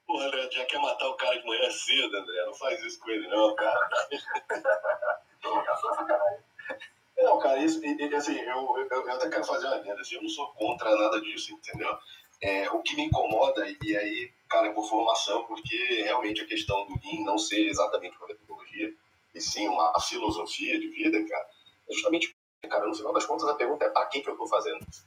[0.07, 2.45] Pô, André, já quer matar o cara de manhã cedo, André.
[2.47, 3.89] Não faz isso com ele, não, cara.
[5.41, 6.39] Provocação sacanagem.
[7.19, 7.81] Não, cara, isso,
[8.17, 11.21] assim, eu, eu, eu até quero fazer uma venda, assim, eu não sou contra nada
[11.21, 11.97] disso, entendeu?
[12.43, 16.87] É, o que me incomoda, e aí, cara, é por formação, porque realmente a questão
[16.87, 18.93] do Lean não ser exatamente uma metodologia,
[19.33, 21.47] e sim uma filosofia de vida, cara,
[21.89, 22.37] é justamente,
[22.69, 25.07] cara, no final das contas, a pergunta é para quem que eu tô fazendo isso?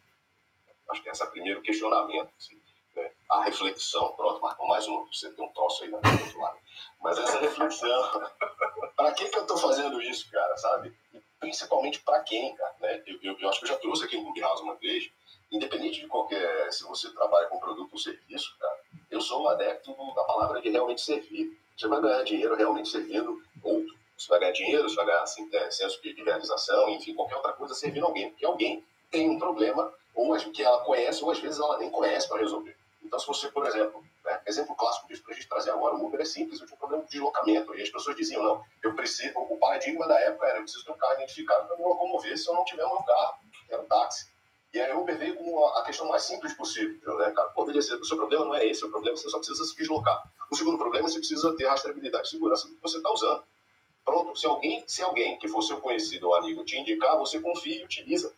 [0.89, 2.55] Acho que esse é o primeiro questionamento, assim,
[2.95, 3.11] né?
[3.29, 6.57] A reflexão, pronto, marcou mais um, você tem um troço aí na do outro lado.
[7.01, 8.21] Mas essa reflexão,
[8.95, 10.95] para que que eu tô fazendo isso, cara, sabe?
[11.45, 13.03] principalmente para quem, cara, né?
[13.05, 15.11] Eu, eu, eu acho que eu já trouxe aqui no Clubhouse uma vez,
[15.51, 18.79] independente de qualquer, se você trabalha com produto ou serviço, cara,
[19.09, 21.57] eu sou um adepto da palavra de realmente servir.
[21.77, 23.95] Você vai ganhar dinheiro realmente servindo outro.
[24.17, 27.53] Você vai ganhar dinheiro, você vai ganhar assim, é, senso de realização, enfim, qualquer outra
[27.53, 31.59] coisa servindo alguém, porque alguém tem um problema, ou que ela conhece, ou às vezes
[31.59, 32.75] ela nem conhece para resolver.
[33.03, 36.05] Então, se você, por exemplo, né, exemplo clássico disso para a gente trazer agora, o
[36.05, 38.95] Uber é simples, eu tinha um problema de deslocamento, e as pessoas diziam, não, eu
[38.95, 42.37] preciso, o paradigma da época era, eu preciso ter um carro identificado para me locomover
[42.37, 43.35] se eu não tiver meu carro,
[43.69, 44.34] era um táxi.
[44.75, 47.47] E aí o Uber veio com a questão mais simples possível, né, cara?
[47.51, 49.73] Pô, beleza, o seu problema não é esse, o problema é você só precisa se
[49.73, 50.29] deslocar.
[50.51, 53.41] O segundo problema é você precisa ter rastreabilidade e segurança do que você está usando.
[54.03, 57.79] Pronto, se alguém, se alguém que for seu conhecido ou amigo te indicar, você confia
[57.79, 58.33] e utiliza.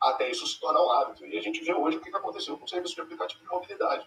[0.00, 1.26] Até isso se tornar um hábito.
[1.26, 3.48] E a gente vê hoje o que que aconteceu com o serviço de aplicativo de
[3.48, 4.06] mobilidade.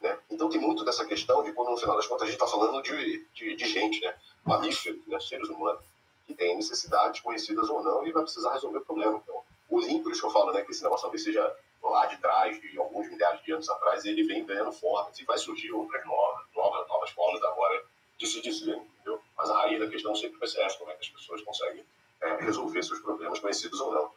[0.00, 0.18] Né?
[0.28, 2.82] Então tem muito dessa questão de quando no final das contas a gente está falando
[2.82, 4.12] de, de, de gente, né?
[4.44, 5.20] mamíferos, né?
[5.20, 5.84] seres humanos,
[6.26, 9.22] que tem necessidades conhecidas ou não e vai precisar resolver o problema.
[9.22, 12.06] Então, o Lean, por isso que eu falo né, que esse negócio talvez seja lá
[12.06, 15.72] de trás, de alguns milhares de anos atrás, ele vem ganhando formas e vai surgir
[15.72, 17.84] outras novas, novas, novas formas agora
[18.18, 19.20] de se dizer, entendeu?
[19.36, 21.84] Mas a raiz da questão sempre vai ser essa, como é que as pessoas conseguem
[22.20, 24.12] é, resolver seus problemas conhecidos ou não.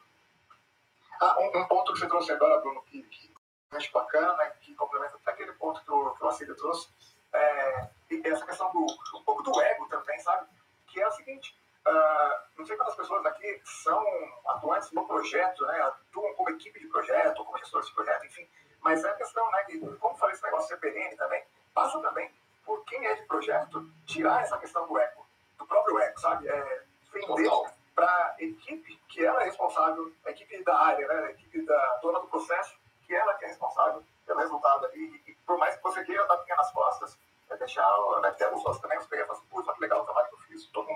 [1.20, 3.30] Ah, um, um ponto que você trouxe agora, Bruno, que, que
[3.72, 6.88] acho bacana, que complementa até aquele ponto que o, que o trouxe,
[7.34, 7.90] é,
[8.24, 8.86] essa questão do
[9.18, 10.48] um pouco do ego também, sabe?
[10.88, 14.04] Que é o seguinte, ah, não sei quantas pessoas aqui são
[14.48, 15.82] atuantes no projeto, né?
[15.82, 18.48] Atuam como equipe de projeto, como gestores de projeto, enfim.
[18.82, 22.32] Mas é a questão, né, que, como falei, esse negócio de CPN também, passa também
[22.66, 25.26] por quem é de projeto tirar essa questão do ego,
[25.58, 26.48] do próprio ego, sabe?
[26.48, 27.50] É, vender
[27.96, 31.96] para a equipe que ela é responsável, a equipe da área, né, a equipe da
[32.02, 32.76] dona do processo,
[33.06, 35.22] que ela que é responsável pelo resultado ali.
[35.28, 37.18] E, por mais que você queira dar pinha nas costas,
[37.50, 37.90] é deixar,
[38.22, 40.28] né, ter alguns sócios também, os pegar e assim, putz, olha que legal o trabalho
[40.30, 40.88] que eu fiz, todo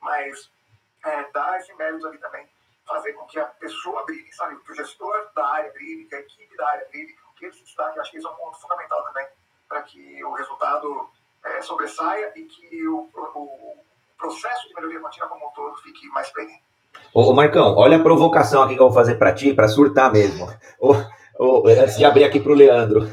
[0.00, 0.50] mas
[1.04, 2.46] é, dar esse mérito ali também,
[2.86, 4.56] fazer com que a pessoa brilhe, sabe?
[4.60, 7.64] Que o gestor da área brilhe, que a equipe da área brilhe, que ele se
[7.64, 7.98] destaque.
[7.98, 9.26] Acho que isso é um ponto fundamental também
[9.68, 11.08] para que o resultado
[11.44, 13.76] é, sobressaia e que o, o
[14.18, 16.48] processo de melhoria contínua como um todo fique mais bem.
[17.12, 20.46] Ô, Marcão, olha a provocação aqui que eu vou fazer para ti, para surtar mesmo.
[20.80, 20.94] Ô,
[21.38, 23.00] ô, se abrir aqui para o Leandro.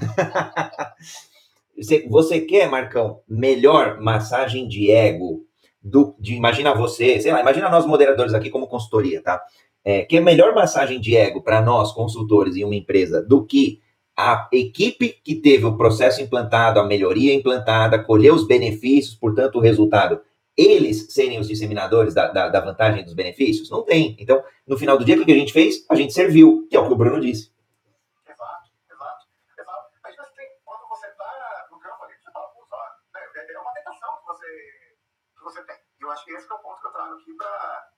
[2.10, 5.46] Você quer, Marcão, melhor massagem de ego
[5.84, 9.42] do, de imagina você, sei lá, imagina nós moderadores aqui como consultoria, tá?
[9.84, 13.82] É, que é melhor massagem de ego para nós consultores em uma empresa do que
[14.16, 19.62] a equipe que teve o processo implantado, a melhoria implantada, colheu os benefícios, portanto, o
[19.62, 20.22] resultado,
[20.56, 23.70] eles serem os disseminadores da, da, da vantagem dos benefícios?
[23.70, 24.16] Não tem.
[24.20, 25.84] Então, no final do dia, o que a gente fez?
[25.90, 27.53] A gente serviu, que é o que o Bruno disse.
[36.04, 37.92] E eu acho que esse é o ponto que eu trago aqui para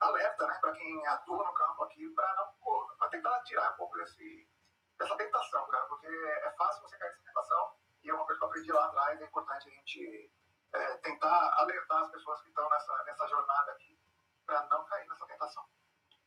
[0.00, 3.96] alerta, né, para quem atua no campo aqui, para não pra tentar tirar um pouco
[3.96, 4.46] desse,
[4.98, 7.72] dessa tentação, cara, porque é fácil você cair nessa tentação
[8.04, 10.30] e é uma coisa que eu aprendi lá atrás, é importante a gente
[10.74, 13.98] é, tentar alertar as pessoas que estão nessa, nessa jornada aqui
[14.44, 15.64] para não cair nessa tentação.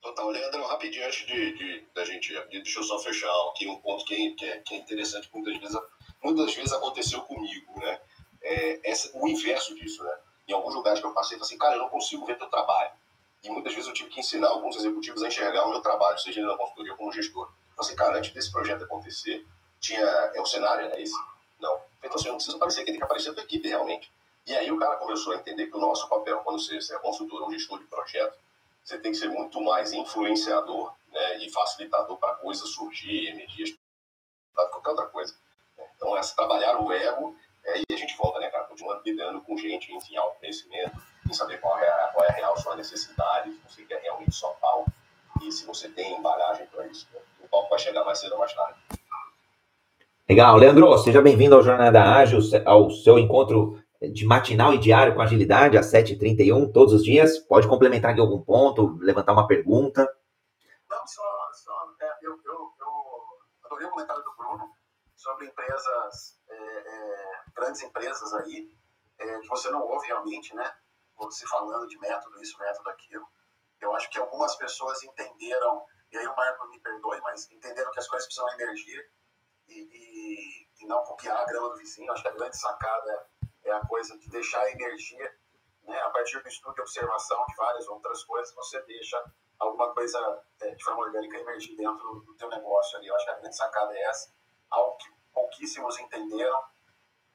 [0.02, 4.04] Total, Leandro, rapidinho antes de, de, da gente deixa eu só fechar aqui um ponto
[4.06, 5.80] que é, que é, que é interessante, muitas vezes,
[6.24, 8.02] muitas vezes aconteceu comigo, né?
[8.42, 10.20] É, essa, o inverso disso, né?
[10.52, 12.92] Em alguns lugares que eu passei, assim, cara, eu não consigo ver teu trabalho.
[13.44, 16.42] E muitas vezes eu tive que ensinar alguns executivos a enxergar o meu trabalho, seja
[16.42, 17.50] na consultoria como gestor.
[17.74, 19.46] Então, assim, cara, antes desse projeto acontecer,
[19.80, 20.02] tinha.
[20.02, 21.16] É o cenário, era esse?
[21.60, 21.82] Não.
[22.04, 24.12] Então, assim, não preciso aparecer aqui, tem que aparecer a tua equipe realmente.
[24.46, 27.00] E aí o cara começou a entender que o nosso papel, quando você, você é
[27.00, 28.38] consultor ou gestor de projeto,
[28.84, 33.74] você tem que ser muito mais influenciador né, e facilitador para coisas surgir, energias,
[34.54, 35.36] qualquer outra coisa.
[35.96, 37.36] Então, essa, trabalhar o ego
[37.66, 40.98] é, e a gente volta, né, cara, continuando lidando com gente em alto conhecimento,
[41.30, 44.34] em saber qual é, a, qual é a real sua necessidade, se você quer realmente
[44.34, 44.92] só palco
[45.42, 47.08] e se você tem embalagem para isso.
[47.14, 47.20] Né?
[47.42, 48.80] O palco vai chegar mais cedo ou mais tarde.
[50.28, 50.56] Legal.
[50.56, 55.78] Leandro, seja bem-vindo ao Jornada Ágil, ao seu encontro de matinal e diário com agilidade,
[55.78, 57.38] às 7h31, todos os dias.
[57.38, 60.02] Pode complementar aqui algum ponto, levantar uma pergunta.
[60.90, 64.70] Não, só, só é, eu, eu, eu adorei o comentário do Bruno
[65.16, 66.41] sobre empresas
[67.62, 68.76] grandes empresas aí,
[69.20, 70.76] é, que você não ouve realmente, né?
[71.16, 73.28] Você falando de método isso, método aquilo.
[73.80, 78.00] Eu acho que algumas pessoas entenderam, e aí o Marco me perdoe, mas entenderam que
[78.00, 79.10] as coisas precisam de energia
[79.68, 82.12] e, e, e não copiar a grama do vizinho.
[82.12, 83.30] Acho que a grande sacada
[83.64, 85.38] é a coisa de deixar a energia,
[85.84, 86.02] né?
[86.02, 89.24] A partir do estudo e observação de várias outras coisas, você deixa
[89.60, 93.08] alguma coisa é, de forma orgânica emergir dentro do teu negócio ali.
[93.08, 94.34] Eu acho que a grande sacada é essa.
[94.72, 96.71] Algo que pouquíssimos entenderam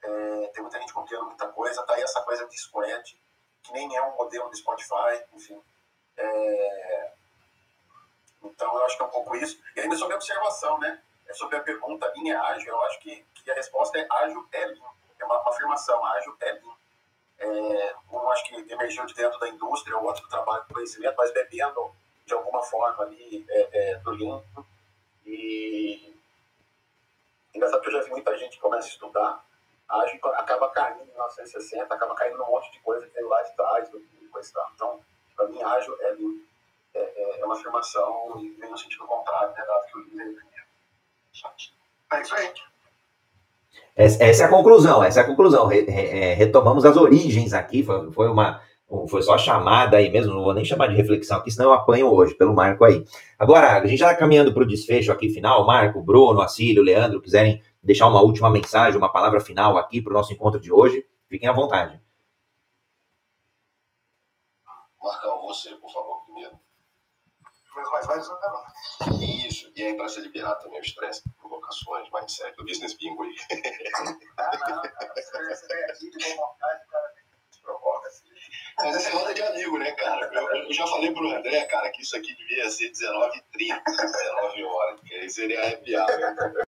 [0.02, 3.18] é, tem muita gente copiando muita coisa, tá aí essa coisa de squad,
[3.62, 5.60] que nem é um modelo de Spotify, enfim.
[6.16, 7.12] É,
[8.42, 9.60] então eu acho que é um pouco isso.
[9.74, 11.02] E ainda sobre a observação, né?
[11.26, 14.46] É sobre a pergunta, linha é ágil, eu acho que, que a resposta é ágil
[14.52, 14.96] é lean.
[15.18, 16.76] É uma, uma afirmação, ágil é lean.
[17.38, 21.16] É, um acho que emergiu de dentro da indústria, o outro do trabalho com conhecimento,
[21.18, 21.94] mas bebendo
[22.24, 24.42] de alguma forma ali é, é, do lean.
[25.24, 26.16] E
[27.54, 29.45] engraçado que eu já vi muita gente que começa a estudar
[29.88, 33.88] acaba caindo em 1960, acaba caindo num monte de coisa que tem lá de trás,
[34.30, 34.70] coisa e.
[34.74, 35.00] Então,
[35.36, 36.16] para mim, ágil é,
[36.94, 40.34] é, é, uma afirmação e vem no sentido contrário, né, dado que o líder
[42.12, 42.52] é isso aí.
[43.94, 45.70] Essa é a conclusão, essa é a conclusão.
[45.70, 48.60] É, retomamos as origens aqui, foi, foi uma,
[49.08, 52.12] foi só chamada aí mesmo, não vou nem chamar de reflexão aqui, senão eu apanho
[52.12, 53.04] hoje pelo Marco aí.
[53.38, 55.66] Agora, a gente já está caminhando para o desfecho aqui final.
[55.66, 60.14] Marco, Bruno, Acílio, Leandro, quiserem deixar uma última mensagem, uma palavra final aqui para o
[60.14, 62.02] nosso encontro de hoje, fiquem à vontade.
[65.00, 66.58] Marcão, você, por favor, primeiro.
[67.76, 72.60] Mas mais velhos não Isso, e aí para se liberar também o estresse, provocações, mindset,
[72.60, 73.36] o business bingo aí.
[74.38, 77.14] ah, não, cara, você vem aqui de boa vontade, o cara
[77.52, 78.26] te provoca assim.
[78.78, 80.26] Mas essa é roda de amigo, né, cara?
[80.34, 85.00] Eu, eu, já falei pro André, cara, que isso aqui devia ser 19h30, 19 horas,
[85.02, 85.60] que aí seria
[86.00, 86.66] hour.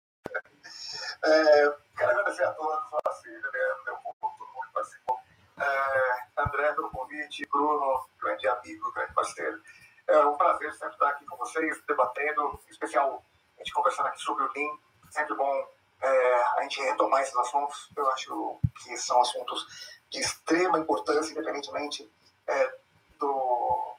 [1.24, 3.50] É, quero agradecer a todos, assim, né,
[3.86, 5.20] meu povo, todo mundo que participou.
[5.60, 9.62] É, André, pelo convite, Bruno, grande amigo, grande parceiro.
[10.08, 13.24] É um prazer sempre estar aqui com vocês, debatendo, em especial
[13.56, 14.78] a gente conversando aqui sobre o Lean.
[15.10, 15.68] Sempre bom
[16.02, 17.90] é, a gente retomar esses assuntos.
[17.96, 22.10] Eu acho que são assuntos de extrema importância, independentemente
[22.46, 22.76] é,
[23.20, 23.96] do,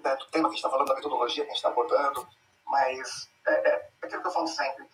[0.00, 2.28] né, do tema que a gente está falando, da metodologia que a gente está abordando.
[2.66, 4.86] Mas é, é, é aquilo que eu falo sempre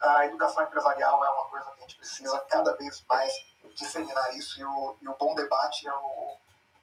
[0.00, 3.32] a educação empresarial é uma coisa que a gente precisa cada vez mais
[3.74, 6.36] disseminar isso e o, e o bom debate é o,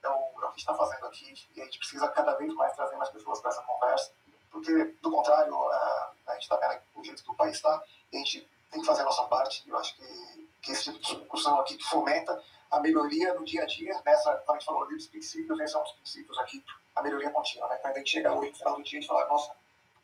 [0.03, 2.74] é o, é o que está fazendo aqui e a gente precisa cada vez mais
[2.76, 4.11] trazer mais pessoas para essa conversa
[4.57, 8.18] porque, do contrário, a, a gente está vendo o jeito que o país está, e
[8.18, 9.63] a gente tem que fazer a nossa parte.
[9.68, 12.41] Eu acho que, que esse tipo de discussão aqui que fomenta
[12.72, 15.84] a melhoria no dia a dia, nessa, como a gente falou dos princípios, esses são
[15.84, 16.63] os princípios aqui,
[16.95, 17.78] a melhoria contínua, né?
[17.78, 19.55] Quando a gente chega hoje, no final do dia, a gente fala, nossa,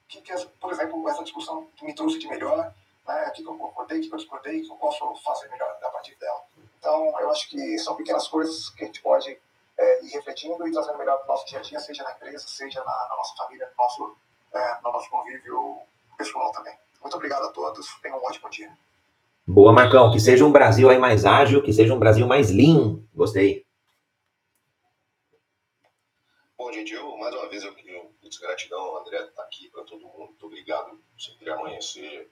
[0.08, 2.74] que, que por exemplo, essa discussão me trouxe de melhor,
[3.08, 3.28] né?
[3.28, 5.90] o que, eu concordei, o que, eu discordei, o que eu posso fazer melhor a
[5.90, 6.42] partir dela.
[6.80, 9.38] Então, eu acho que são pequenas coisas que a gente pode
[9.78, 12.48] é, ir refletindo e trazendo melhor para o nosso dia a dia, seja na empresa,
[12.48, 14.18] seja na, na nossa família, no nosso,
[14.54, 15.80] é, no nosso convívio
[16.18, 16.76] pessoal também.
[17.02, 18.72] Muito obrigado a todos, tenham um ótimo dia.
[19.46, 20.12] Boa, Marcão.
[20.12, 23.02] Que seja um Brasil aí mais ágil, que seja um Brasil mais lean.
[23.14, 23.66] Gostei.
[26.58, 27.94] Bom, gente, eu, mais uma vez, eu queria
[28.44, 30.28] gratidão, André, estar tá aqui para todo mundo.
[30.28, 31.00] Muito obrigado.
[31.18, 32.30] Sempre amanhecer.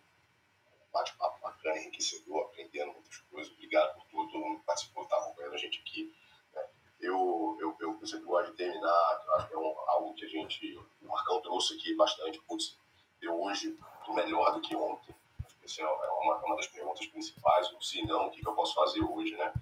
[0.92, 3.52] Bate-papo bacana, enriquecedor, aprendendo muitas coisas.
[3.54, 6.14] Obrigado por tudo, todo mundo que participou, está acompanhando a gente aqui.
[6.54, 6.66] Né?
[7.00, 10.30] Eu, eu, eu, eu sempre gosto de terminar, acho que é um, algo que a
[10.30, 12.40] gente, o Marcão trouxe aqui bastante.
[12.42, 12.78] Putz,
[13.22, 13.78] eu hoje
[14.14, 15.16] melhor do que ontem
[15.64, 19.02] essa é uma, uma das perguntas principais, se não, o que, que eu posso fazer
[19.02, 19.54] hoje, né?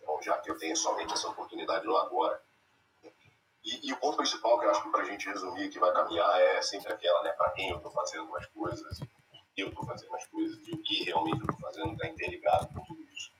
[0.00, 2.40] Então, já que eu tenho somente essa oportunidade no agora.
[3.64, 5.92] E, e, o ponto principal que eu acho que para a gente resumir que vai
[5.92, 7.32] caminhar é sempre aquela, né?
[7.32, 9.00] Para quem eu estou fazendo as coisas,
[9.60, 12.80] eu estou fazendo as coisas, e o que realmente eu estou fazendo está interligado com
[12.84, 13.32] tudo isso.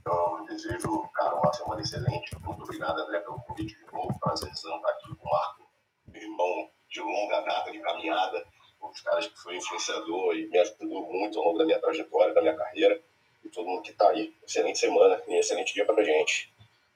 [0.00, 2.36] Então, desejo, cara, uma semana excelente.
[2.40, 4.18] Muito obrigado, André, pelo convite de novo.
[4.18, 5.70] Prazerzão estar aqui com o Marco,
[6.06, 8.44] meu irmão de longa data de caminhada
[8.82, 12.34] um dos caras que foi influenciador e me ajudou muito ao longo da minha trajetória,
[12.34, 13.00] da minha carreira.
[13.44, 14.34] E todo mundo que está aí.
[14.46, 16.52] Excelente semana e excelente dia para a gente.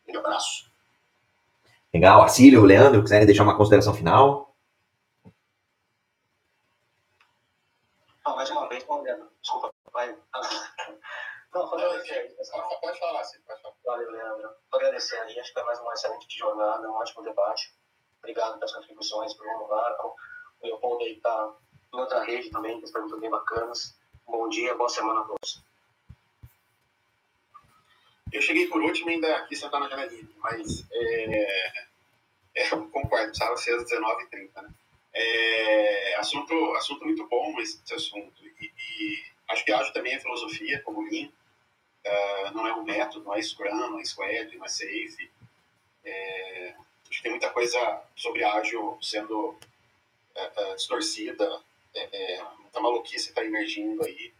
[0.09, 0.71] Um abraço.
[1.93, 2.23] Legal.
[2.23, 4.54] Acílio, Leandro, quiserem deixar uma consideração final?
[8.27, 9.31] Não, mais uma vez, Leandro.
[9.43, 10.17] Desculpa, vai.
[11.55, 12.35] Não, falando aqui.
[12.81, 13.75] Pode falar, sim, pode falar.
[13.85, 14.49] Valeu, Leandro.
[14.71, 15.39] Vou agradecer aí.
[15.39, 17.73] Acho que foi mais uma excelente jornada, um ótimo debate.
[18.19, 20.17] Obrigado pelas contribuições, Bruno, Marco.
[20.61, 21.55] O Leopoldo aí está
[21.93, 23.95] em outra rede também, que as perguntas bem bacanas.
[24.27, 25.63] Bom dia, boa semana a todos.
[28.33, 31.73] Eu cheguei por último e ainda aqui sentar na janelinha, mas é,
[32.57, 34.63] é, concordo, precisava ser às 19h30.
[34.63, 34.75] Né?
[35.15, 38.45] É, assunto, assunto muito bom esse, assunto.
[38.45, 41.29] E, e, acho que acho também a filosofia como Lean.
[42.07, 45.31] Uh, não é um método, não é Scrum, não é Squad, não é Safe.
[46.05, 46.75] É,
[47.09, 51.63] acho que tem muita coisa sobre ágil sendo uh, distorcida,
[51.95, 54.33] é, é, muita maluquice está emergindo aí.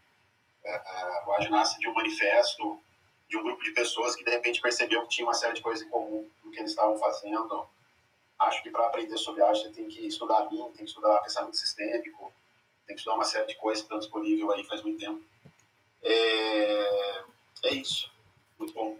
[0.63, 2.79] É, é, o AGE nasce de um manifesto
[3.29, 5.85] de um grupo de pessoas que de repente percebeu que tinha uma série de coisas
[5.85, 7.67] em comum no que eles estavam fazendo.
[8.39, 11.55] Acho que para aprender sobre AGE você tem que estudar Lean, tem que estudar pensamento
[11.55, 12.33] sistêmico,
[12.85, 15.21] tem que estudar uma série de coisas que estão disponíveis aí faz muito tempo.
[16.03, 17.23] É,
[17.65, 18.11] é isso.
[18.59, 18.97] Muito bom.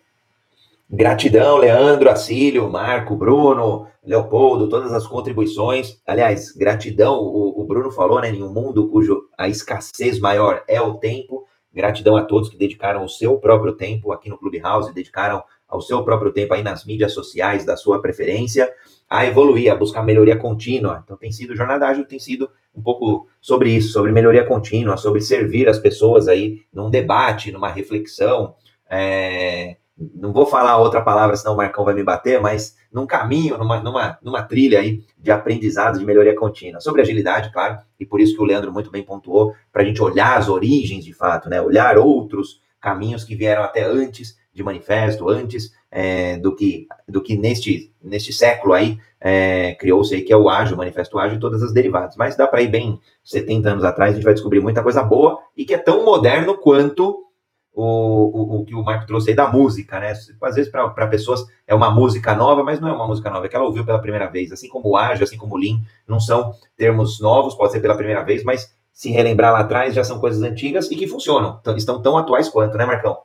[0.89, 5.99] Gratidão, Leandro, Acílio, Marco, Bruno, Leopoldo, todas as contribuições.
[6.05, 10.79] Aliás, gratidão, o, o, Bruno falou, né, em um mundo cujo a escassez maior é
[10.79, 11.47] o tempo.
[11.73, 16.03] Gratidão a todos que dedicaram o seu próprio tempo aqui no Clubhouse, dedicaram ao seu
[16.03, 18.71] próprio tempo aí nas mídias sociais da sua preferência,
[19.09, 21.01] a evoluir, a buscar melhoria contínua.
[21.03, 25.21] Então tem sido, Jornada Ágil tem sido um pouco sobre isso, sobre melhoria contínua, sobre
[25.21, 28.55] servir as pessoas aí num debate, numa reflexão,
[28.89, 29.77] é,
[30.13, 33.79] não vou falar outra palavra, senão o Marcão vai me bater, mas num caminho, numa,
[33.79, 36.81] numa, numa trilha aí de aprendizado, de melhoria contínua.
[36.81, 40.01] Sobre agilidade, claro, e por isso que o Leandro muito bem pontuou, para a gente
[40.01, 41.61] olhar as origens de fato, né?
[41.61, 47.37] Olhar outros caminhos que vieram até antes de manifesto, antes é, do que do que
[47.37, 51.39] neste, neste século aí é, criou-se aí, que é o ágil, o manifesto ágil e
[51.39, 52.15] todas as derivadas.
[52.15, 55.39] Mas dá para ir bem 70 anos atrás, a gente vai descobrir muita coisa boa
[55.57, 57.25] e que é tão moderno quanto
[57.73, 60.11] o, o, o, que o Marco trouxe aí da música, né?
[60.11, 63.49] Às vezes, para pessoas, é uma música nova, mas não é uma música nova, é
[63.49, 64.51] que ela ouviu pela primeira vez.
[64.51, 67.97] Assim como o ágil, assim como o lean, não são termos novos, pode ser pela
[67.97, 72.01] primeira vez, mas se relembrar lá atrás, já são coisas antigas e que funcionam, estão
[72.01, 73.17] tão atuais quanto, né, Marcão?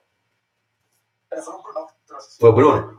[1.32, 1.86] É, foi o Bruno.
[2.40, 2.98] Foi o Bruno?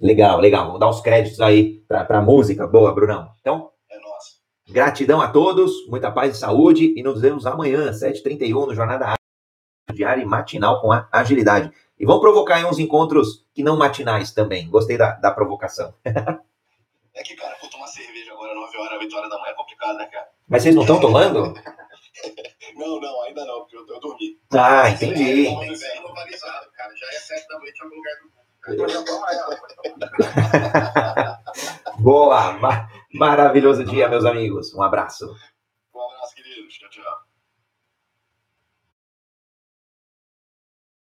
[0.00, 0.66] Legal, legal.
[0.66, 2.66] Vamos dar os créditos aí para a música.
[2.66, 3.30] Boa, Brunão.
[3.40, 4.40] Então, é nosso.
[4.68, 9.14] Gratidão a todos, muita paz e saúde e nos vemos amanhã, 7h31, no Jornada
[9.92, 11.70] diária e matinal com a agilidade.
[11.96, 14.68] E vão provocar aí uns encontros que não matinais também.
[14.68, 15.94] Gostei da, da provocação.
[16.04, 19.96] é que, cara, vou tomar cerveja agora, 9 horas, 8 horas da manhã é complicado,
[19.96, 20.28] né, cara?
[20.48, 21.54] Mas vocês não estão tomando?
[22.74, 24.40] não, não, ainda não, porque eu, eu dormi.
[24.52, 25.46] Ah, entendi.
[25.46, 25.52] É, é
[26.76, 26.92] cara.
[26.96, 28.34] Já é 7 da noite em algum lugar do mundo.
[31.98, 32.54] Boa!
[32.54, 34.72] Ma maravilhoso dia, meus amigos.
[34.74, 35.28] Um abraço.